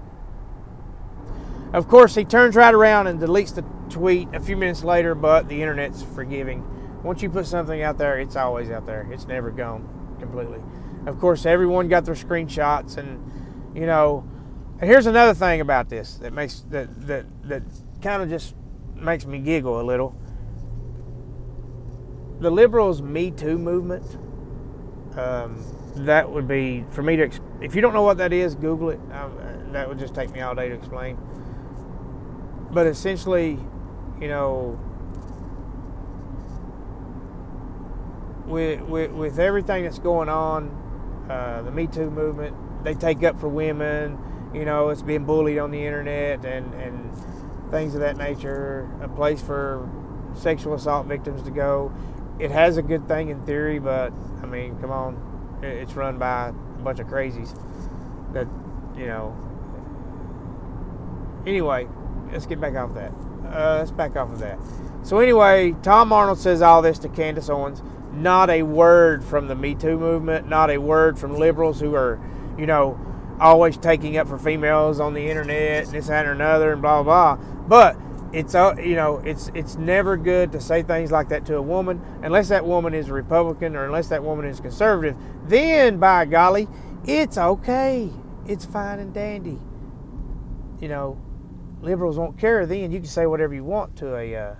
Of 1.72 1.88
course, 1.88 2.14
he 2.14 2.24
turns 2.24 2.54
right 2.54 2.74
around 2.74 3.06
and 3.06 3.18
deletes 3.18 3.54
the 3.54 3.64
tweet 3.88 4.28
a 4.34 4.40
few 4.40 4.56
minutes 4.56 4.84
later, 4.84 5.14
but 5.14 5.48
the 5.48 5.62
internet's 5.62 6.02
forgiving. 6.02 6.66
Once 7.02 7.22
you 7.22 7.30
put 7.30 7.46
something 7.46 7.82
out 7.82 7.96
there, 7.96 8.18
it's 8.18 8.36
always 8.36 8.70
out 8.70 8.86
there. 8.86 9.08
It's 9.10 9.26
never 9.26 9.50
gone 9.50 10.16
completely. 10.20 10.60
Of 11.06 11.18
course, 11.18 11.46
everyone 11.46 11.88
got 11.88 12.04
their 12.04 12.14
screenshots, 12.14 12.96
and 12.98 13.76
you 13.76 13.86
know. 13.86 14.28
And 14.80 14.90
here's 14.90 15.06
another 15.06 15.34
thing 15.34 15.60
about 15.60 15.88
this 15.88 16.16
that 16.16 16.32
makes 16.32 16.60
that 16.70 17.06
that 17.06 17.26
that 17.48 17.62
kind 18.02 18.22
of 18.22 18.28
just 18.28 18.54
makes 18.94 19.24
me 19.24 19.38
giggle 19.38 19.80
a 19.80 19.82
little. 19.82 20.14
The 22.40 22.50
liberals' 22.50 23.00
Me 23.00 23.30
Too 23.30 23.58
movement. 23.58 24.04
Um, 25.16 25.62
that 25.96 26.30
would 26.30 26.46
be 26.46 26.84
for 26.90 27.02
me 27.02 27.16
to. 27.16 27.30
If 27.60 27.74
you 27.74 27.80
don't 27.80 27.94
know 27.94 28.02
what 28.02 28.18
that 28.18 28.32
is, 28.32 28.54
Google 28.54 28.90
it. 28.90 29.00
Um, 29.10 29.72
that 29.72 29.88
would 29.88 29.98
just 29.98 30.14
take 30.14 30.30
me 30.30 30.40
all 30.40 30.54
day 30.54 30.68
to 30.68 30.74
explain 30.74 31.16
but 32.72 32.86
essentially, 32.86 33.58
you 34.20 34.28
know, 34.28 34.78
with 38.46 38.80
with, 38.82 39.10
with 39.12 39.38
everything 39.38 39.84
that's 39.84 39.98
going 39.98 40.28
on, 40.28 41.26
uh, 41.30 41.62
the 41.62 41.70
Me 41.70 41.86
Too 41.86 42.10
movement, 42.10 42.56
they 42.84 42.94
take 42.94 43.22
up 43.22 43.38
for 43.38 43.48
women. 43.48 44.18
You 44.54 44.64
know, 44.64 44.90
it's 44.90 45.02
being 45.02 45.24
bullied 45.24 45.58
on 45.58 45.70
the 45.70 45.84
internet 45.84 46.44
and 46.44 46.72
and 46.74 47.12
things 47.70 47.94
of 47.94 48.00
that 48.00 48.16
nature. 48.16 48.88
A 49.02 49.08
place 49.08 49.42
for 49.42 49.88
sexual 50.34 50.74
assault 50.74 51.06
victims 51.06 51.42
to 51.42 51.50
go. 51.50 51.92
It 52.38 52.50
has 52.50 52.76
a 52.76 52.82
good 52.82 53.06
thing 53.06 53.28
in 53.28 53.42
theory, 53.42 53.78
but 53.78 54.12
I 54.42 54.46
mean, 54.46 54.78
come 54.80 54.90
on, 54.90 55.60
it's 55.62 55.94
run 55.94 56.18
by 56.18 56.48
a 56.48 56.52
bunch 56.82 56.98
of 57.00 57.06
crazies 57.06 57.54
that 58.32 58.46
you 58.96 59.06
know. 59.06 59.36
Anyway, 61.46 61.88
let's 62.32 62.46
get 62.46 62.60
back 62.60 62.74
off 62.74 62.94
that. 62.94 63.12
Uh, 63.46 63.78
let's 63.78 63.90
back 63.90 64.16
off 64.16 64.30
of 64.30 64.38
that. 64.40 64.58
So 65.02 65.18
anyway, 65.18 65.74
Tom 65.82 66.12
Arnold 66.12 66.38
says 66.38 66.62
all 66.62 66.82
this 66.82 66.98
to 67.00 67.08
Candace 67.08 67.48
Owens. 67.48 67.82
Not 68.12 68.50
a 68.50 68.62
word 68.62 69.24
from 69.24 69.48
the 69.48 69.54
Me 69.54 69.74
Too 69.74 69.98
movement. 69.98 70.48
Not 70.48 70.70
a 70.70 70.78
word 70.78 71.18
from 71.18 71.36
liberals 71.36 71.80
who 71.80 71.94
are, 71.94 72.20
you 72.58 72.66
know, 72.66 72.98
always 73.40 73.76
taking 73.76 74.16
up 74.16 74.28
for 74.28 74.38
females 74.38 75.00
on 75.00 75.14
the 75.14 75.28
internet 75.28 75.84
and 75.84 75.92
this 75.92 76.06
that 76.06 76.26
and 76.26 76.40
another 76.40 76.72
and 76.72 76.82
blah 76.82 77.02
blah 77.02 77.36
blah. 77.36 77.44
But 77.66 77.96
it's 78.32 78.54
uh, 78.54 78.74
you 78.78 78.94
know 78.94 79.18
it's 79.18 79.50
it's 79.54 79.76
never 79.76 80.16
good 80.16 80.52
to 80.52 80.60
say 80.60 80.82
things 80.82 81.10
like 81.10 81.28
that 81.28 81.44
to 81.46 81.56
a 81.56 81.62
woman 81.62 82.00
unless 82.22 82.48
that 82.48 82.64
woman 82.64 82.94
is 82.94 83.08
a 83.08 83.12
Republican 83.12 83.76
or 83.76 83.84
unless 83.84 84.08
that 84.08 84.22
woman 84.22 84.46
is 84.46 84.60
conservative. 84.60 85.16
Then 85.46 85.98
by 85.98 86.24
golly, 86.24 86.68
it's 87.04 87.36
okay. 87.36 88.10
It's 88.46 88.64
fine 88.64 88.98
and 88.98 89.12
dandy. 89.12 89.58
You 90.80 90.88
know, 90.88 91.20
liberals 91.82 92.16
won't 92.16 92.38
care 92.38 92.64
then. 92.64 92.90
You 92.90 93.00
can 93.00 93.08
say 93.08 93.26
whatever 93.26 93.54
you 93.54 93.64
want 93.64 93.96
to 93.96 94.16
a 94.16 94.34
uh, 94.34 94.54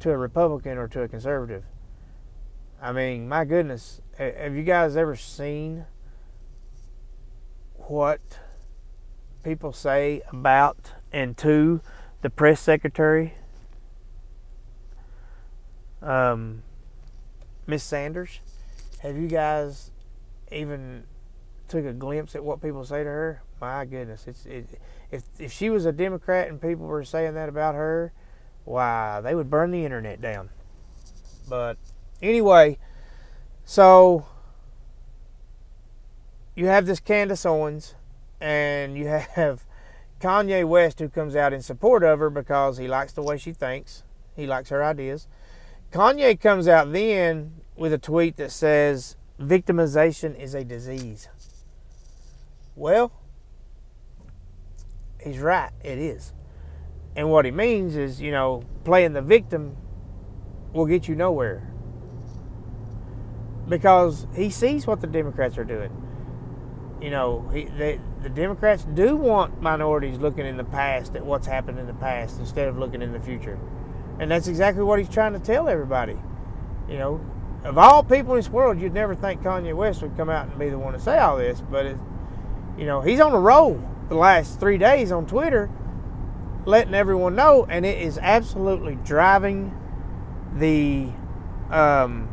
to 0.00 0.10
a 0.10 0.16
republican 0.16 0.78
or 0.78 0.86
to 0.88 1.02
a 1.02 1.08
conservative. 1.08 1.64
I 2.80 2.92
mean 2.92 3.28
my 3.28 3.44
goodness. 3.44 4.00
Have 4.16 4.54
you 4.54 4.62
guys 4.62 4.96
ever 4.96 5.16
seen 5.16 5.86
what 7.74 8.20
people 9.42 9.72
say 9.72 10.22
about 10.30 10.92
and 11.12 11.36
to 11.38 11.80
the 12.22 12.30
press 12.30 12.60
secretary? 12.60 13.34
Um, 16.02 16.62
miss 17.66 17.82
sanders 17.82 18.40
have 19.00 19.16
you 19.16 19.28
guys 19.28 19.90
even 20.52 21.04
took 21.68 21.86
a 21.86 21.92
glimpse 21.92 22.34
at 22.34 22.44
what 22.44 22.60
people 22.60 22.84
say 22.84 23.02
to 23.02 23.08
her? 23.08 23.42
My 23.60 23.86
goodness. 23.86 24.26
It's 24.26 24.44
it, 24.44 24.66
if 25.10 25.22
if 25.38 25.52
she 25.52 25.70
was 25.70 25.86
a 25.86 25.92
Democrat 25.92 26.48
and 26.48 26.60
people 26.60 26.86
were 26.86 27.04
saying 27.04 27.34
that 27.34 27.48
about 27.48 27.74
her, 27.74 28.12
why 28.64 29.20
they 29.20 29.34
would 29.34 29.50
burn 29.50 29.70
the 29.70 29.84
internet 29.84 30.20
down. 30.20 30.50
But 31.48 31.76
anyway, 32.22 32.78
so 33.64 34.26
you 36.54 36.66
have 36.66 36.86
this 36.86 37.00
Candace 37.00 37.46
Owens, 37.46 37.94
and 38.40 38.96
you 38.96 39.06
have 39.06 39.64
Kanye 40.20 40.66
West 40.66 40.98
who 40.98 41.08
comes 41.08 41.34
out 41.34 41.52
in 41.52 41.62
support 41.62 42.04
of 42.04 42.18
her 42.18 42.30
because 42.30 42.78
he 42.78 42.86
likes 42.86 43.12
the 43.12 43.22
way 43.22 43.38
she 43.38 43.52
thinks. 43.52 44.04
He 44.36 44.46
likes 44.46 44.68
her 44.68 44.84
ideas. 44.84 45.26
Kanye 45.92 46.40
comes 46.40 46.68
out 46.68 46.92
then 46.92 47.54
with 47.76 47.92
a 47.92 47.98
tweet 47.98 48.36
that 48.36 48.52
says 48.52 49.16
victimization 49.40 50.38
is 50.38 50.54
a 50.54 50.64
disease. 50.64 51.28
Well, 52.76 53.12
he's 55.22 55.38
right. 55.38 55.70
It 55.82 55.98
is. 55.98 56.32
And 57.16 57.30
what 57.30 57.44
he 57.44 57.50
means 57.50 57.96
is, 57.96 58.20
you 58.20 58.30
know, 58.30 58.62
playing 58.84 59.12
the 59.12 59.22
victim 59.22 59.76
will 60.72 60.86
get 60.86 61.08
you 61.08 61.14
nowhere. 61.14 61.66
Because 63.68 64.26
he 64.34 64.50
sees 64.50 64.86
what 64.86 65.00
the 65.00 65.06
Democrats 65.06 65.58
are 65.58 65.64
doing. 65.64 65.90
You 67.00 67.10
know, 67.10 67.48
he, 67.52 67.64
they, 67.64 68.00
the 68.22 68.28
Democrats 68.28 68.84
do 68.84 69.16
want 69.16 69.62
minorities 69.62 70.18
looking 70.18 70.44
in 70.46 70.56
the 70.56 70.64
past 70.64 71.16
at 71.16 71.24
what's 71.24 71.46
happened 71.46 71.78
in 71.78 71.86
the 71.86 71.94
past 71.94 72.38
instead 72.38 72.68
of 72.68 72.78
looking 72.78 73.00
in 73.00 73.12
the 73.12 73.20
future. 73.20 73.58
And 74.18 74.30
that's 74.30 74.48
exactly 74.48 74.82
what 74.82 74.98
he's 74.98 75.08
trying 75.08 75.32
to 75.32 75.38
tell 75.38 75.68
everybody. 75.68 76.16
You 76.88 76.98
know, 76.98 77.20
of 77.64 77.78
all 77.78 78.02
people 78.02 78.34
in 78.34 78.38
this 78.38 78.50
world, 78.50 78.80
you'd 78.80 78.92
never 78.92 79.14
think 79.14 79.42
Kanye 79.42 79.74
West 79.74 80.02
would 80.02 80.16
come 80.16 80.28
out 80.28 80.48
and 80.48 80.58
be 80.58 80.68
the 80.68 80.78
one 80.78 80.92
to 80.92 81.00
say 81.00 81.18
all 81.18 81.38
this, 81.38 81.62
but, 81.70 81.86
it, 81.86 81.96
you 82.76 82.86
know, 82.86 83.00
he's 83.00 83.20
on 83.20 83.32
a 83.32 83.40
roll 83.40 83.82
the 84.10 84.16
last 84.16 84.58
three 84.58 84.76
days 84.76 85.12
on 85.12 85.24
Twitter, 85.24 85.70
letting 86.66 86.94
everyone 86.94 87.36
know, 87.36 87.64
and 87.70 87.86
it 87.86 88.02
is 88.02 88.18
absolutely 88.18 88.96
driving 88.96 89.72
the 90.56 91.08
um, 91.70 92.28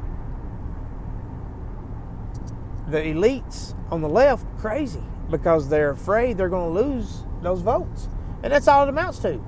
the 2.90 2.98
elites 2.98 3.76
on 3.92 4.02
the 4.02 4.10
left 4.10 4.46
crazy 4.58 5.04
because 5.30 5.70
they're 5.70 5.92
afraid 5.92 6.38
they're 6.38 6.50
going 6.50 6.74
to 6.74 6.82
lose 6.82 7.24
those 7.44 7.62
votes, 7.62 8.10
and 8.42 8.52
that's 8.52 8.68
all 8.68 8.84
it 8.84 8.90
amounts 8.90 9.20
to. 9.20 9.40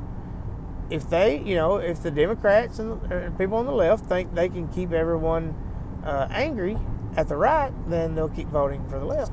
If 0.92 1.10
they, 1.10 1.40
you 1.40 1.56
know, 1.56 1.78
if 1.78 2.04
the 2.04 2.12
Democrats 2.12 2.78
and 2.78 3.02
the, 3.10 3.34
people 3.40 3.58
on 3.58 3.66
the 3.66 3.72
left 3.72 4.06
think 4.06 4.36
they 4.36 4.50
can 4.50 4.68
keep 4.68 4.92
everyone 4.92 5.56
uh, 6.04 6.28
angry 6.30 6.78
at 7.18 7.28
the 7.28 7.36
right, 7.36 7.72
then 7.88 8.14
they'll 8.14 8.30
keep 8.30 8.50
voting 8.50 8.88
for 8.88 9.00
the 9.00 9.06
left. 9.06 9.32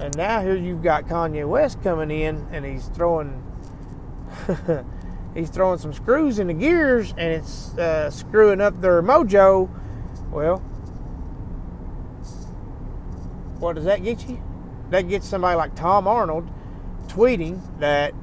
And 0.00 0.16
now 0.16 0.40
here 0.40 0.56
you've 0.56 0.82
got 0.82 1.06
Kanye 1.06 1.46
West 1.46 1.82
coming 1.82 2.10
in 2.10 2.46
and 2.52 2.64
he's 2.64 2.86
throwing 2.88 3.44
he's 5.34 5.50
throwing 5.50 5.78
some 5.78 5.92
screws 5.92 6.38
in 6.38 6.46
the 6.46 6.54
gears 6.54 7.10
and 7.10 7.34
it's 7.34 7.76
uh, 7.76 8.10
screwing 8.10 8.62
up 8.62 8.80
their 8.80 9.02
mojo, 9.02 9.68
well, 10.30 10.58
what 13.58 13.74
does 13.74 13.84
that 13.84 14.02
get 14.02 14.26
you? 14.26 14.42
That 14.88 15.02
gets 15.02 15.28
somebody 15.28 15.56
like 15.56 15.74
Tom 15.74 16.08
Arnold 16.08 16.48
tweeting 17.06 17.60
that 17.78 18.14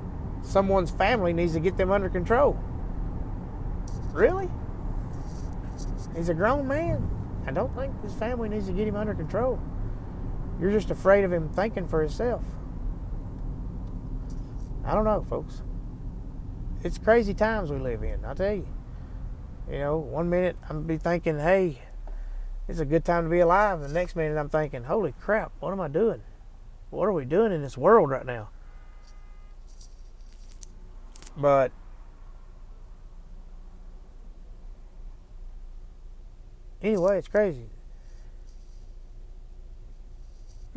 someone's 0.41 0.89
family 0.89 1.31
needs 1.31 1.53
to 1.53 1.59
get 1.59 1.77
them 1.77 1.91
under 1.91 2.09
control. 2.09 2.57
Really? 4.13 4.49
He's 6.15 6.29
a 6.29 6.33
grown 6.33 6.67
man. 6.67 7.07
I 7.45 7.51
don't 7.51 7.73
think 7.75 8.01
his 8.01 8.13
family 8.13 8.49
needs 8.49 8.65
to 8.65 8.73
get 8.73 8.87
him 8.87 8.95
under 8.95 9.13
control. 9.13 9.59
You're 10.59 10.71
just 10.71 10.89
afraid 10.89 11.23
of 11.23 11.31
him 11.31 11.49
thinking 11.49 11.87
for 11.87 12.01
himself. 12.01 12.43
I 14.83 14.93
don't 14.93 15.03
know, 15.03 15.25
folks. 15.29 15.61
It's 16.83 16.97
crazy 16.97 17.33
times 17.33 17.69
we 17.69 17.77
live 17.77 18.03
in, 18.03 18.23
I 18.25 18.33
tell 18.33 18.53
you. 18.53 18.67
You 19.69 19.79
know, 19.79 19.97
one 19.97 20.29
minute 20.29 20.55
I'm 20.69 20.83
be 20.83 20.97
thinking, 20.97 21.39
hey, 21.39 21.81
it's 22.67 22.79
a 22.79 22.85
good 22.85 23.03
time 23.03 23.25
to 23.25 23.29
be 23.29 23.39
alive. 23.39 23.81
The 23.81 23.89
next 23.89 24.15
minute 24.15 24.37
I'm 24.37 24.49
thinking, 24.49 24.83
holy 24.85 25.13
crap, 25.19 25.51
what 25.59 25.71
am 25.71 25.81
I 25.81 25.87
doing? 25.87 26.21
What 26.89 27.05
are 27.05 27.13
we 27.13 27.25
doing 27.25 27.51
in 27.51 27.61
this 27.61 27.77
world 27.77 28.09
right 28.09 28.25
now? 28.25 28.49
But 31.35 31.71
anyway, 36.81 37.19
it's 37.19 37.27
crazy. 37.27 37.69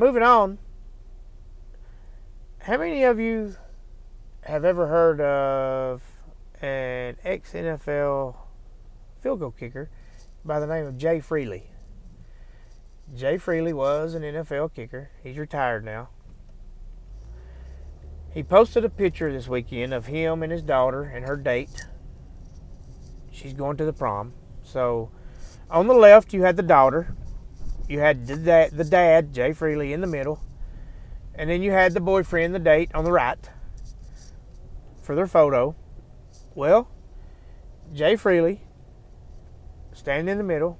Moving 0.00 0.22
on. 0.22 0.56
How 2.60 2.78
many 2.78 3.04
of 3.04 3.20
you 3.20 3.56
have 4.44 4.64
ever 4.64 4.86
heard 4.86 5.20
of 5.20 6.00
an 6.62 7.18
ex 7.22 7.52
NFL 7.52 8.34
field 9.20 9.40
goal 9.40 9.50
kicker 9.50 9.90
by 10.42 10.58
the 10.58 10.66
name 10.66 10.86
of 10.86 10.96
Jay 10.96 11.20
Feely? 11.20 11.64
Jay 13.14 13.36
Feely 13.36 13.74
was 13.74 14.14
an 14.14 14.22
NFL 14.22 14.72
kicker. 14.74 15.10
He's 15.22 15.36
retired 15.36 15.84
now. 15.84 16.08
He 18.32 18.42
posted 18.42 18.86
a 18.86 18.88
picture 18.88 19.30
this 19.30 19.48
weekend 19.48 19.92
of 19.92 20.06
him 20.06 20.42
and 20.42 20.50
his 20.50 20.62
daughter 20.62 21.02
and 21.02 21.26
her 21.26 21.36
date. 21.36 21.84
She's 23.30 23.52
going 23.52 23.76
to 23.76 23.84
the 23.84 23.92
prom. 23.92 24.32
So 24.62 25.10
on 25.70 25.88
the 25.88 25.92
left, 25.92 26.32
you 26.32 26.40
had 26.40 26.56
the 26.56 26.62
daughter. 26.62 27.14
You 27.90 27.98
had 27.98 28.29
the 28.29 28.37
dad, 28.37 28.70
the 28.70 28.85
dad, 28.85 29.35
Jay 29.35 29.53
Feely, 29.53 29.92
in 29.92 30.00
the 30.00 30.07
middle. 30.07 30.40
And 31.35 31.50
then 31.50 31.61
you 31.61 31.72
had 31.72 31.92
the 31.92 32.00
boyfriend, 32.00 32.55
the 32.55 32.61
date, 32.61 32.88
on 32.94 33.03
the 33.03 33.11
right 33.11 33.50
for 35.03 35.16
their 35.16 35.26
photo. 35.26 35.74
Well, 36.55 36.88
Jay 37.92 38.14
Feely, 38.14 38.61
standing 39.92 40.31
in 40.31 40.38
the 40.38 40.44
middle, 40.44 40.79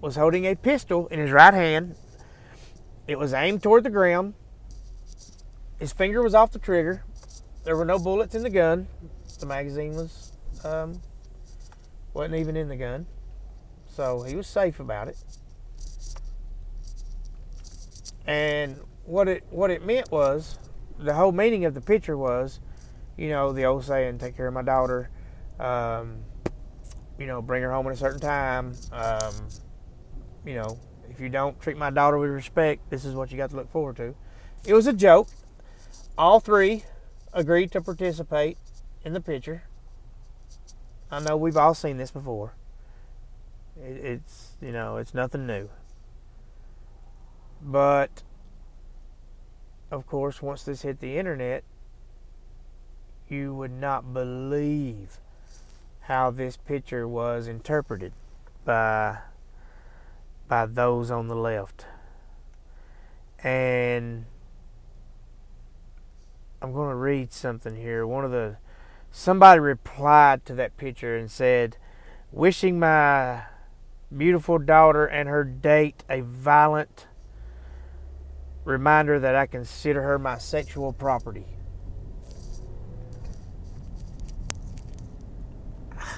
was 0.00 0.16
holding 0.16 0.46
a 0.46 0.54
pistol 0.54 1.08
in 1.08 1.18
his 1.18 1.30
right 1.30 1.52
hand. 1.52 1.94
It 3.06 3.18
was 3.18 3.34
aimed 3.34 3.62
toward 3.62 3.84
the 3.84 3.90
ground. 3.90 4.32
His 5.78 5.92
finger 5.92 6.22
was 6.22 6.34
off 6.34 6.52
the 6.52 6.58
trigger. 6.58 7.04
There 7.64 7.76
were 7.76 7.84
no 7.84 7.98
bullets 7.98 8.34
in 8.34 8.44
the 8.44 8.48
gun. 8.48 8.88
The 9.40 9.44
magazine 9.44 9.94
was 9.94 10.32
um, 10.64 11.02
wasn't 12.14 12.36
even 12.36 12.56
in 12.56 12.68
the 12.68 12.76
gun, 12.76 13.04
so 13.86 14.22
he 14.22 14.34
was 14.36 14.46
safe 14.46 14.80
about 14.80 15.08
it. 15.08 15.18
And 18.26 18.76
what 19.04 19.28
it 19.28 19.44
what 19.50 19.70
it 19.70 19.84
meant 19.84 20.10
was 20.10 20.58
the 20.98 21.14
whole 21.14 21.32
meaning 21.32 21.64
of 21.64 21.74
the 21.74 21.80
picture 21.80 22.16
was, 22.16 22.60
you 23.16 23.28
know, 23.28 23.52
the 23.52 23.64
old 23.64 23.84
saying, 23.84 24.18
"Take 24.18 24.36
care 24.36 24.46
of 24.46 24.54
my 24.54 24.62
daughter." 24.62 25.10
Um, 25.58 26.24
you 27.18 27.26
know, 27.26 27.42
bring 27.42 27.62
her 27.62 27.72
home 27.72 27.86
at 27.86 27.92
a 27.92 27.96
certain 27.96 28.20
time. 28.20 28.72
Um, 28.92 29.48
you 30.44 30.54
know, 30.54 30.78
if 31.10 31.20
you 31.20 31.28
don't 31.28 31.60
treat 31.60 31.76
my 31.76 31.90
daughter 31.90 32.16
with 32.18 32.30
respect, 32.30 32.88
this 32.88 33.04
is 33.04 33.14
what 33.14 33.30
you 33.30 33.36
got 33.36 33.50
to 33.50 33.56
look 33.56 33.70
forward 33.70 33.96
to. 33.96 34.14
It 34.64 34.74
was 34.74 34.86
a 34.86 34.92
joke 34.92 35.28
all 36.20 36.38
three 36.38 36.84
agreed 37.32 37.72
to 37.72 37.80
participate 37.80 38.58
in 39.04 39.14
the 39.14 39.20
picture. 39.20 39.62
I 41.10 41.20
know 41.20 41.36
we've 41.36 41.56
all 41.56 41.74
seen 41.74 41.96
this 41.96 42.10
before. 42.10 42.54
It, 43.82 44.04
it's 44.04 44.52
you 44.60 44.70
know 44.70 44.98
it's 44.98 45.14
nothing 45.14 45.46
new. 45.46 45.70
But 47.62 48.22
of 49.90 50.06
course, 50.06 50.40
once 50.40 50.62
this 50.62 50.82
hit 50.82 51.00
the 51.00 51.18
internet, 51.18 51.64
you 53.28 53.54
would 53.54 53.72
not 53.72 54.12
believe 54.12 55.18
how 56.02 56.30
this 56.30 56.56
picture 56.56 57.06
was 57.06 57.46
interpreted 57.46 58.12
by 58.64 59.18
by 60.48 60.66
those 60.66 61.10
on 61.10 61.28
the 61.28 61.36
left. 61.36 61.86
And 63.42 64.26
I'm 66.60 66.72
going 66.72 66.90
to 66.90 66.96
read 66.96 67.32
something 67.32 67.76
here. 67.76 68.06
One 68.06 68.24
of 68.24 68.30
the 68.30 68.56
somebody 69.10 69.60
replied 69.60 70.44
to 70.46 70.54
that 70.54 70.76
picture 70.76 71.16
and 71.16 71.30
said, 71.30 71.76
"Wishing 72.32 72.78
my 72.78 73.42
beautiful 74.16 74.58
daughter 74.58 75.06
and 75.06 75.28
her 75.28 75.44
date 75.44 76.04
a 76.08 76.20
violent 76.20 77.06
reminder 78.64 79.18
that 79.18 79.34
I 79.34 79.46
consider 79.46 80.02
her 80.02 80.18
my 80.18 80.38
sexual 80.38 80.92
property." 80.92 81.46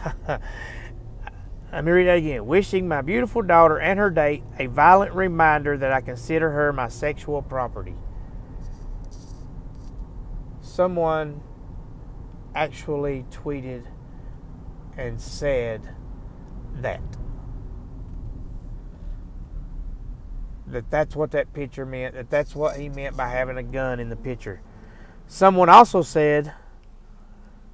Let 1.72 1.84
me 1.84 1.92
read 1.92 2.06
that 2.06 2.18
again. 2.18 2.46
Wishing 2.46 2.86
my 2.86 3.00
beautiful 3.00 3.42
daughter 3.42 3.78
and 3.78 3.98
her 3.98 4.10
date 4.10 4.42
a 4.58 4.66
violent 4.66 5.14
reminder 5.14 5.78
that 5.78 5.92
I 5.92 6.00
consider 6.00 6.50
her 6.50 6.72
my 6.72 6.88
sexual 6.88 7.40
property 7.42 7.94
someone 10.72 11.42
actually 12.54 13.26
tweeted 13.30 13.84
and 14.96 15.20
said 15.20 15.94
that. 16.76 17.02
That 20.72 20.90
that's 20.90 21.14
what 21.14 21.30
that 21.32 21.52
picture 21.52 21.84
meant, 21.84 22.14
that 22.14 22.30
that's 22.30 22.54
what 22.54 22.76
he 22.76 22.88
meant 22.88 23.16
by 23.16 23.28
having 23.28 23.58
a 23.58 23.62
gun 23.62 24.00
in 24.00 24.08
the 24.08 24.16
picture. 24.16 24.62
Someone 25.26 25.68
also 25.68 26.02
said, 26.02 26.54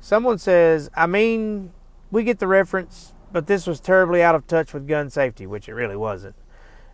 someone 0.00 0.38
says, 0.38 0.90
I 0.94 1.06
mean, 1.06 1.72
we 2.10 2.24
get 2.24 2.40
the 2.40 2.48
reference, 2.48 3.14
but 3.32 3.46
this 3.46 3.66
was 3.66 3.80
terribly 3.80 4.22
out 4.22 4.34
of 4.34 4.46
touch 4.46 4.74
with 4.74 4.88
gun 4.88 5.10
safety, 5.10 5.46
which 5.46 5.68
it 5.68 5.74
really 5.74 5.96
wasn't. 5.96 6.34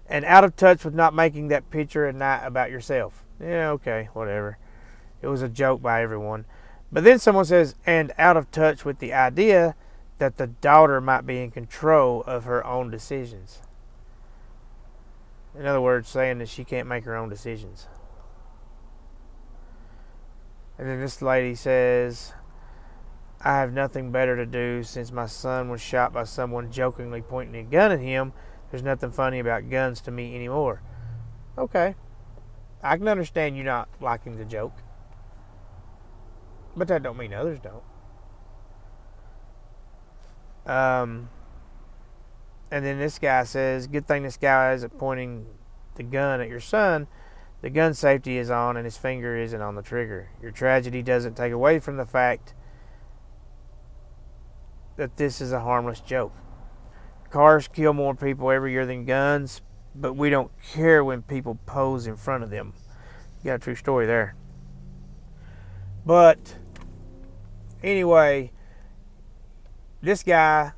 And 0.06 0.26
out 0.26 0.44
of 0.44 0.56
touch 0.56 0.84
with 0.84 0.94
not 0.94 1.14
making 1.14 1.48
that 1.48 1.70
picture 1.70 2.06
at 2.06 2.14
night 2.14 2.44
about 2.44 2.70
yourself. 2.70 3.24
Yeah, 3.40 3.70
okay, 3.70 4.10
whatever. 4.12 4.58
It 5.22 5.28
was 5.28 5.40
a 5.40 5.48
joke 5.48 5.80
by 5.80 6.02
everyone. 6.02 6.44
But 6.92 7.04
then 7.04 7.18
someone 7.18 7.46
says, 7.46 7.74
and 7.86 8.12
out 8.18 8.36
of 8.36 8.50
touch 8.50 8.84
with 8.84 8.98
the 8.98 9.14
idea 9.14 9.74
that 10.18 10.36
the 10.36 10.46
daughter 10.46 11.00
might 11.00 11.26
be 11.26 11.42
in 11.42 11.50
control 11.50 12.22
of 12.26 12.44
her 12.44 12.64
own 12.66 12.90
decisions. 12.90 13.62
In 15.56 15.66
other 15.66 15.80
words, 15.80 16.08
saying 16.08 16.38
that 16.38 16.48
she 16.48 16.64
can't 16.64 16.88
make 16.88 17.04
her 17.04 17.16
own 17.16 17.28
decisions. 17.28 17.88
And 20.76 20.88
then 20.88 21.00
this 21.00 21.22
lady 21.22 21.54
says, 21.54 22.32
I 23.40 23.58
have 23.58 23.72
nothing 23.72 24.10
better 24.10 24.36
to 24.36 24.46
do 24.46 24.82
since 24.82 25.12
my 25.12 25.26
son 25.26 25.68
was 25.68 25.80
shot 25.80 26.12
by 26.12 26.24
someone 26.24 26.72
jokingly 26.72 27.22
pointing 27.22 27.54
a 27.54 27.62
gun 27.62 27.92
at 27.92 28.00
him. 28.00 28.32
There's 28.70 28.82
nothing 28.82 29.10
funny 29.10 29.38
about 29.38 29.70
guns 29.70 30.00
to 30.02 30.10
me 30.10 30.34
anymore. 30.34 30.82
Okay. 31.56 31.94
I 32.82 32.96
can 32.96 33.06
understand 33.06 33.56
you 33.56 33.62
not 33.62 33.88
liking 34.00 34.36
the 34.36 34.44
joke. 34.44 34.74
But 36.76 36.88
that 36.88 37.02
don't 37.02 37.16
mean 37.16 37.32
others 37.32 37.60
don't. 37.60 37.84
Um, 40.66 41.28
and 42.74 42.84
then 42.84 42.98
this 42.98 43.18
guy 43.18 43.44
says, 43.44 43.86
"Good 43.86 44.08
thing 44.08 44.24
this 44.24 44.36
guy 44.36 44.72
isn't 44.72 44.98
pointing 44.98 45.46
the 45.94 46.02
gun 46.02 46.40
at 46.40 46.48
your 46.48 46.58
son. 46.58 47.06
The 47.60 47.70
gun 47.70 47.94
safety 47.94 48.36
is 48.36 48.50
on, 48.50 48.76
and 48.76 48.84
his 48.84 48.96
finger 48.96 49.36
isn't 49.36 49.60
on 49.60 49.76
the 49.76 49.82
trigger. 49.82 50.30
Your 50.42 50.50
tragedy 50.50 51.00
doesn't 51.00 51.36
take 51.36 51.52
away 51.52 51.78
from 51.78 51.96
the 51.96 52.04
fact 52.04 52.52
that 54.96 55.16
this 55.16 55.40
is 55.40 55.52
a 55.52 55.60
harmless 55.60 56.00
joke. 56.00 56.34
Cars 57.30 57.68
kill 57.68 57.92
more 57.92 58.14
people 58.14 58.50
every 58.50 58.72
year 58.72 58.84
than 58.84 59.04
guns, 59.04 59.62
but 59.94 60.14
we 60.14 60.30
don't 60.30 60.50
care 60.72 61.04
when 61.04 61.22
people 61.22 61.58
pose 61.66 62.06
in 62.06 62.16
front 62.16 62.42
of 62.42 62.50
them. 62.50 62.74
You 63.42 63.50
got 63.50 63.54
a 63.54 63.58
true 63.58 63.74
story 63.76 64.06
there. 64.06 64.34
But 66.04 66.56
Anyway, 67.84 68.50
this 70.00 70.22
guy 70.22 70.72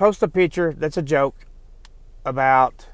posts 0.00 0.22
a 0.22 0.28
picture 0.28 0.74
that's 0.78 0.96
a 0.96 1.02
joke 1.02 1.44
about, 2.24 2.86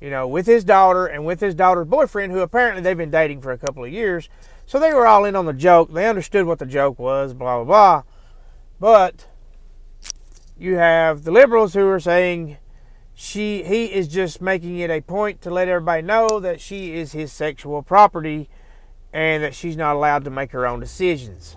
you 0.00 0.08
know, 0.08 0.28
with 0.28 0.46
his 0.46 0.62
daughter 0.62 1.04
and 1.04 1.26
with 1.26 1.40
his 1.40 1.56
daughter's 1.56 1.88
boyfriend, 1.88 2.32
who 2.32 2.38
apparently 2.38 2.80
they've 2.80 2.96
been 2.96 3.10
dating 3.10 3.40
for 3.40 3.50
a 3.50 3.58
couple 3.58 3.84
of 3.84 3.92
years. 3.92 4.28
So 4.64 4.78
they 4.78 4.94
were 4.94 5.08
all 5.08 5.24
in 5.24 5.34
on 5.34 5.46
the 5.46 5.52
joke. 5.52 5.92
They 5.92 6.08
understood 6.08 6.46
what 6.46 6.60
the 6.60 6.66
joke 6.66 7.00
was, 7.00 7.34
blah, 7.34 7.56
blah, 7.56 7.64
blah. 7.64 8.02
But 8.78 9.26
you 10.56 10.76
have 10.76 11.24
the 11.24 11.32
liberals 11.32 11.74
who 11.74 11.88
are 11.88 11.98
saying 11.98 12.58
she 13.12 13.64
he 13.64 13.86
is 13.86 14.06
just 14.06 14.40
making 14.40 14.78
it 14.78 14.88
a 14.88 15.00
point 15.00 15.42
to 15.42 15.50
let 15.50 15.66
everybody 15.66 16.02
know 16.02 16.38
that 16.38 16.60
she 16.60 16.94
is 16.94 17.10
his 17.10 17.32
sexual 17.32 17.82
property 17.82 18.48
and 19.12 19.42
that 19.42 19.54
she's 19.54 19.76
not 19.76 19.96
allowed 19.96 20.22
to 20.22 20.30
make 20.30 20.52
her 20.52 20.64
own 20.64 20.78
decisions. 20.78 21.56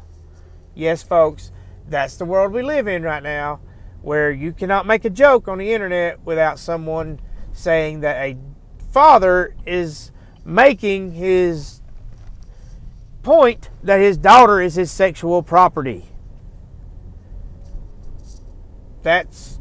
Yes, 0.73 1.03
folks, 1.03 1.51
that's 1.87 2.15
the 2.15 2.25
world 2.25 2.53
we 2.53 2.63
live 2.63 2.87
in 2.87 3.03
right 3.03 3.21
now 3.21 3.59
where 4.01 4.31
you 4.31 4.53
cannot 4.53 4.85
make 4.85 5.05
a 5.05 5.09
joke 5.09 5.47
on 5.47 5.57
the 5.57 5.73
internet 5.73 6.23
without 6.23 6.59
someone 6.59 7.19
saying 7.53 8.01
that 8.01 8.15
a 8.17 8.37
father 8.91 9.55
is 9.65 10.11
making 10.45 11.11
his 11.11 11.81
point 13.23 13.69
that 13.83 13.99
his 13.99 14.17
daughter 14.17 14.61
is 14.61 14.75
his 14.75 14.91
sexual 14.91 15.43
property. 15.43 16.05
That's 19.03 19.59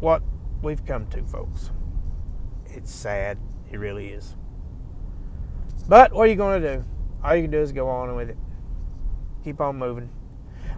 what 0.00 0.22
we've 0.62 0.84
come 0.84 1.06
to, 1.08 1.22
folks. 1.24 1.70
It's 2.66 2.92
sad. 2.92 3.38
It 3.70 3.78
really 3.78 4.08
is. 4.08 4.34
But 5.88 6.12
what 6.12 6.22
are 6.22 6.30
you 6.30 6.36
going 6.36 6.62
to 6.62 6.76
do? 6.76 6.84
All 7.22 7.34
you 7.34 7.42
can 7.42 7.50
do 7.50 7.60
is 7.60 7.72
go 7.72 7.88
on 7.88 8.14
with 8.16 8.30
it. 8.30 8.36
Keep 9.44 9.60
on 9.60 9.76
moving. 9.76 10.10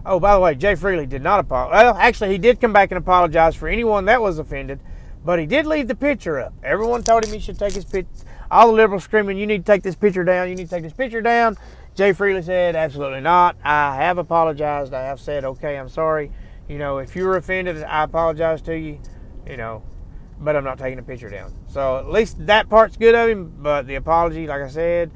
Oh, 0.05 0.19
by 0.19 0.33
the 0.33 0.39
way, 0.39 0.55
Jay 0.55 0.75
Feely 0.75 1.05
did 1.05 1.21
not 1.21 1.39
apologize. 1.39 1.83
Well, 1.83 1.95
actually, 1.95 2.31
he 2.31 2.37
did 2.37 2.61
come 2.61 2.73
back 2.73 2.91
and 2.91 2.97
apologize 2.97 3.55
for 3.55 3.67
anyone 3.67 4.05
that 4.05 4.21
was 4.21 4.39
offended, 4.39 4.79
but 5.25 5.39
he 5.39 5.45
did 5.45 5.65
leave 5.65 5.87
the 5.87 5.95
picture 5.95 6.39
up. 6.39 6.53
Everyone 6.63 7.03
told 7.03 7.25
him 7.25 7.33
he 7.33 7.39
should 7.39 7.59
take 7.59 7.73
his 7.73 7.85
picture. 7.85 8.25
All 8.49 8.67
the 8.67 8.73
liberals 8.73 9.03
screaming, 9.03 9.37
"You 9.37 9.45
need 9.45 9.65
to 9.65 9.71
take 9.71 9.83
this 9.83 9.95
picture 9.95 10.23
down! 10.23 10.49
You 10.49 10.55
need 10.55 10.65
to 10.65 10.69
take 10.69 10.83
this 10.83 10.93
picture 10.93 11.21
down!" 11.21 11.57
Jay 11.95 12.13
Feely 12.13 12.41
said, 12.41 12.75
"Absolutely 12.75 13.21
not. 13.21 13.57
I 13.63 13.95
have 13.95 14.17
apologized. 14.17 14.93
I 14.93 15.03
have 15.03 15.19
said, 15.19 15.43
okay, 15.43 15.77
I'm 15.77 15.89
sorry. 15.89 16.31
You 16.67 16.77
know, 16.77 16.99
if 16.99 17.15
you 17.15 17.25
were 17.25 17.35
offended, 17.35 17.83
I 17.83 18.03
apologize 18.03 18.61
to 18.63 18.77
you. 18.77 18.99
You 19.45 19.57
know, 19.57 19.83
but 20.39 20.55
I'm 20.55 20.63
not 20.63 20.77
taking 20.77 20.97
the 20.97 21.03
picture 21.03 21.29
down. 21.29 21.51
So 21.67 21.97
at 21.97 22.09
least 22.09 22.45
that 22.45 22.69
part's 22.69 22.95
good 22.95 23.15
of 23.15 23.27
him. 23.27 23.53
But 23.57 23.85
the 23.85 23.95
apology, 23.95 24.47
like 24.47 24.61
I 24.61 24.69
said, 24.69 25.11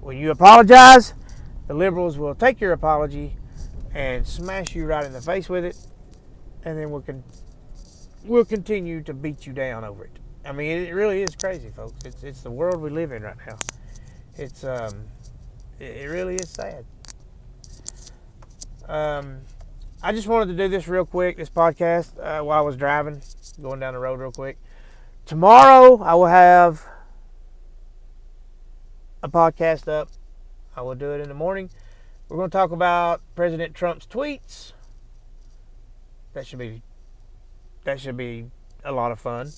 when 0.00 0.18
you 0.18 0.30
apologize, 0.30 1.14
the 1.68 1.74
liberals 1.74 2.18
will 2.18 2.34
take 2.34 2.60
your 2.60 2.72
apology 2.72 3.36
and 3.96 4.26
smash 4.26 4.74
you 4.74 4.84
right 4.84 5.06
in 5.06 5.14
the 5.14 5.22
face 5.22 5.48
with 5.48 5.64
it, 5.64 5.74
and 6.62 6.78
then 6.78 6.90
we'll 6.90 7.00
con- 7.00 7.24
we'll 8.26 8.44
continue 8.44 9.02
to 9.02 9.14
beat 9.14 9.46
you 9.46 9.54
down 9.54 9.84
over 9.84 10.04
it. 10.04 10.18
I 10.44 10.52
mean, 10.52 10.70
it 10.86 10.92
really 10.92 11.22
is 11.22 11.34
crazy, 11.34 11.70
folks. 11.70 12.04
It's 12.04 12.22
it's 12.22 12.42
the 12.42 12.50
world 12.50 12.82
we 12.82 12.90
live 12.90 13.10
in 13.10 13.22
right 13.22 13.36
now. 13.46 13.56
It's 14.36 14.64
um, 14.64 15.06
it, 15.80 15.96
it 15.96 16.10
really 16.10 16.34
is 16.34 16.50
sad. 16.50 16.84
Um, 18.86 19.38
I 20.02 20.12
just 20.12 20.28
wanted 20.28 20.54
to 20.54 20.62
do 20.62 20.68
this 20.68 20.86
real 20.86 21.06
quick, 21.06 21.38
this 21.38 21.48
podcast, 21.48 22.18
uh, 22.20 22.44
while 22.44 22.58
I 22.58 22.60
was 22.60 22.76
driving, 22.76 23.22
going 23.62 23.80
down 23.80 23.94
the 23.94 24.00
road 24.00 24.20
real 24.20 24.30
quick. 24.30 24.58
Tomorrow, 25.24 26.02
I 26.02 26.14
will 26.14 26.26
have 26.26 26.84
a 29.22 29.28
podcast 29.30 29.88
up. 29.88 30.10
I 30.76 30.82
will 30.82 30.94
do 30.94 31.12
it 31.12 31.22
in 31.22 31.28
the 31.28 31.34
morning. 31.34 31.70
We're 32.28 32.38
going 32.38 32.50
to 32.50 32.56
talk 32.56 32.72
about 32.72 33.20
President 33.34 33.74
Trump's 33.74 34.06
tweets. 34.06 34.72
That 36.34 36.46
should 36.46 36.58
be 36.58 36.82
that 37.84 38.00
should 38.00 38.16
be 38.16 38.50
a 38.84 38.92
lot 38.92 39.12
of 39.12 39.20
fun. 39.20 39.52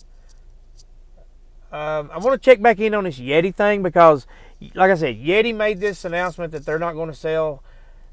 Um, 1.72 2.10
I 2.12 2.18
want 2.18 2.32
to 2.32 2.38
check 2.38 2.62
back 2.62 2.78
in 2.78 2.94
on 2.94 3.04
this 3.04 3.18
Yeti 3.18 3.54
thing 3.54 3.82
because, 3.82 4.26
like 4.74 4.90
I 4.90 4.94
said, 4.94 5.16
Yeti 5.18 5.54
made 5.54 5.80
this 5.80 6.04
announcement 6.04 6.52
that 6.52 6.64
they're 6.64 6.78
not 6.78 6.94
going 6.94 7.08
to 7.08 7.14
sell 7.14 7.62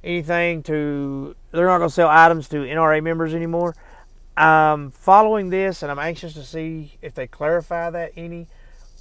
anything 0.03 0.63
to, 0.63 1.35
they're 1.51 1.67
not 1.67 1.77
going 1.77 1.89
to 1.89 1.93
sell 1.93 2.09
items 2.09 2.49
to 2.49 2.57
NRA 2.57 3.01
members 3.03 3.33
anymore. 3.33 3.75
I'm 4.35 4.91
following 4.91 5.49
this 5.49 5.83
and 5.83 5.91
I'm 5.91 5.99
anxious 5.99 6.33
to 6.33 6.43
see 6.43 6.97
if 7.01 7.13
they 7.13 7.27
clarify 7.27 7.89
that 7.89 8.11
any 8.17 8.47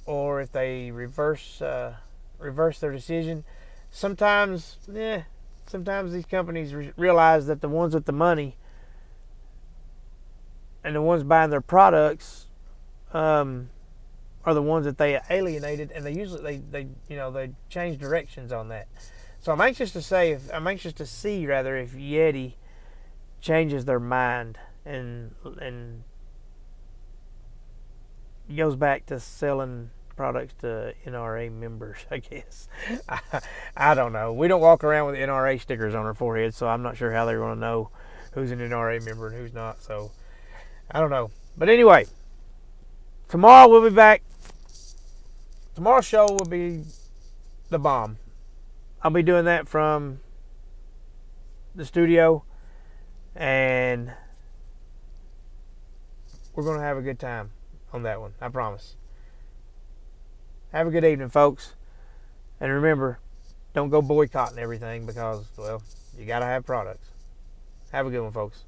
or 0.05 0.39
if 0.39 0.51
they 0.51 0.91
reverse 0.91 1.61
uh, 1.61 1.95
reverse 2.39 2.79
their 2.79 2.91
decision. 2.91 3.43
Sometimes, 3.89 4.77
yeah, 4.91 5.23
sometimes 5.65 6.13
these 6.13 6.25
companies 6.25 6.73
re- 6.73 6.93
realize 6.97 7.47
that 7.47 7.61
the 7.61 7.69
ones 7.69 7.93
with 7.93 8.05
the 8.05 8.11
money 8.11 8.57
and 10.83 10.95
the 10.95 11.01
ones 11.01 11.23
buying 11.23 11.49
their 11.49 11.61
products 11.61 12.47
um, 13.13 13.69
are 14.43 14.53
the 14.53 14.61
ones 14.61 14.85
that 14.85 14.97
they 14.97 15.19
alienated, 15.29 15.91
and 15.91 16.05
they 16.05 16.13
usually 16.13 16.41
they, 16.41 16.57
they 16.57 16.87
you 17.09 17.15
know 17.17 17.31
they 17.31 17.51
change 17.69 17.97
directions 17.97 18.51
on 18.51 18.69
that. 18.69 18.87
So 19.39 19.51
I'm 19.51 19.61
anxious 19.61 19.91
to 19.91 20.01
say 20.01 20.31
if 20.31 20.53
I'm 20.53 20.67
anxious 20.67 20.93
to 20.93 21.05
see 21.05 21.45
rather 21.47 21.75
if 21.77 21.93
Yeti 21.93 22.53
changes 23.41 23.85
their 23.85 23.99
mind 23.99 24.57
and 24.85 25.33
and 25.59 26.03
goes 28.55 28.75
back 28.75 29.05
to 29.07 29.19
selling 29.19 29.89
products 30.15 30.53
to 30.61 30.93
NRA 31.05 31.51
members, 31.51 31.97
I 32.11 32.17
guess. 32.17 32.67
I, 33.09 33.19
I, 33.75 33.93
don't 33.93 34.13
know. 34.13 34.33
We 34.33 34.47
don't 34.47 34.61
walk 34.61 34.83
around 34.83 35.07
with 35.07 35.15
NRA 35.15 35.59
stickers 35.59 35.93
on 35.93 36.05
our 36.05 36.13
forehead, 36.13 36.53
so 36.53 36.67
I'm 36.67 36.81
not 36.81 36.97
sure 36.97 37.11
how 37.11 37.25
they're 37.25 37.39
going 37.39 37.55
to 37.55 37.59
know 37.59 37.89
who's 38.33 38.51
an 38.51 38.59
NRA 38.59 39.03
member 39.03 39.27
and 39.27 39.37
who's 39.37 39.53
not. 39.53 39.81
So 39.81 40.11
I 40.89 40.99
don't 40.99 41.09
know. 41.09 41.31
But 41.57 41.69
anyway, 41.69 42.05
tomorrow 43.29 43.69
we'll 43.69 43.87
be 43.87 43.95
back. 43.95 44.23
Tomorrow's 45.73 46.05
show 46.05 46.27
will 46.29 46.45
be 46.45 46.83
the 47.69 47.79
bomb. 47.79 48.17
I'll 49.01 49.11
be 49.11 49.23
doing 49.23 49.45
that 49.45 49.67
from 49.67 50.19
the 51.75 51.85
studio 51.85 52.43
and 53.35 54.13
we're 56.55 56.63
going 56.63 56.79
to 56.79 56.83
have 56.83 56.97
a 56.97 57.01
good 57.01 57.19
time 57.19 57.51
on 57.91 58.03
that 58.03 58.21
one. 58.21 58.33
I 58.39 58.47
promise. 58.49 58.95
Have 60.75 60.87
a 60.87 60.91
good 60.91 61.05
evening, 61.05 61.29
folks. 61.29 61.73
And 62.59 62.69
remember, 62.69 63.17
don't 63.73 63.87
go 63.87 64.01
boycotting 64.01 64.59
everything 64.59 65.05
because, 65.05 65.45
well, 65.55 65.81
you 66.19 66.25
got 66.25 66.39
to 66.39 66.45
have 66.45 66.65
products. 66.65 67.07
Have 67.93 68.07
a 68.07 68.09
good 68.09 68.19
one, 68.19 68.33
folks. 68.33 68.65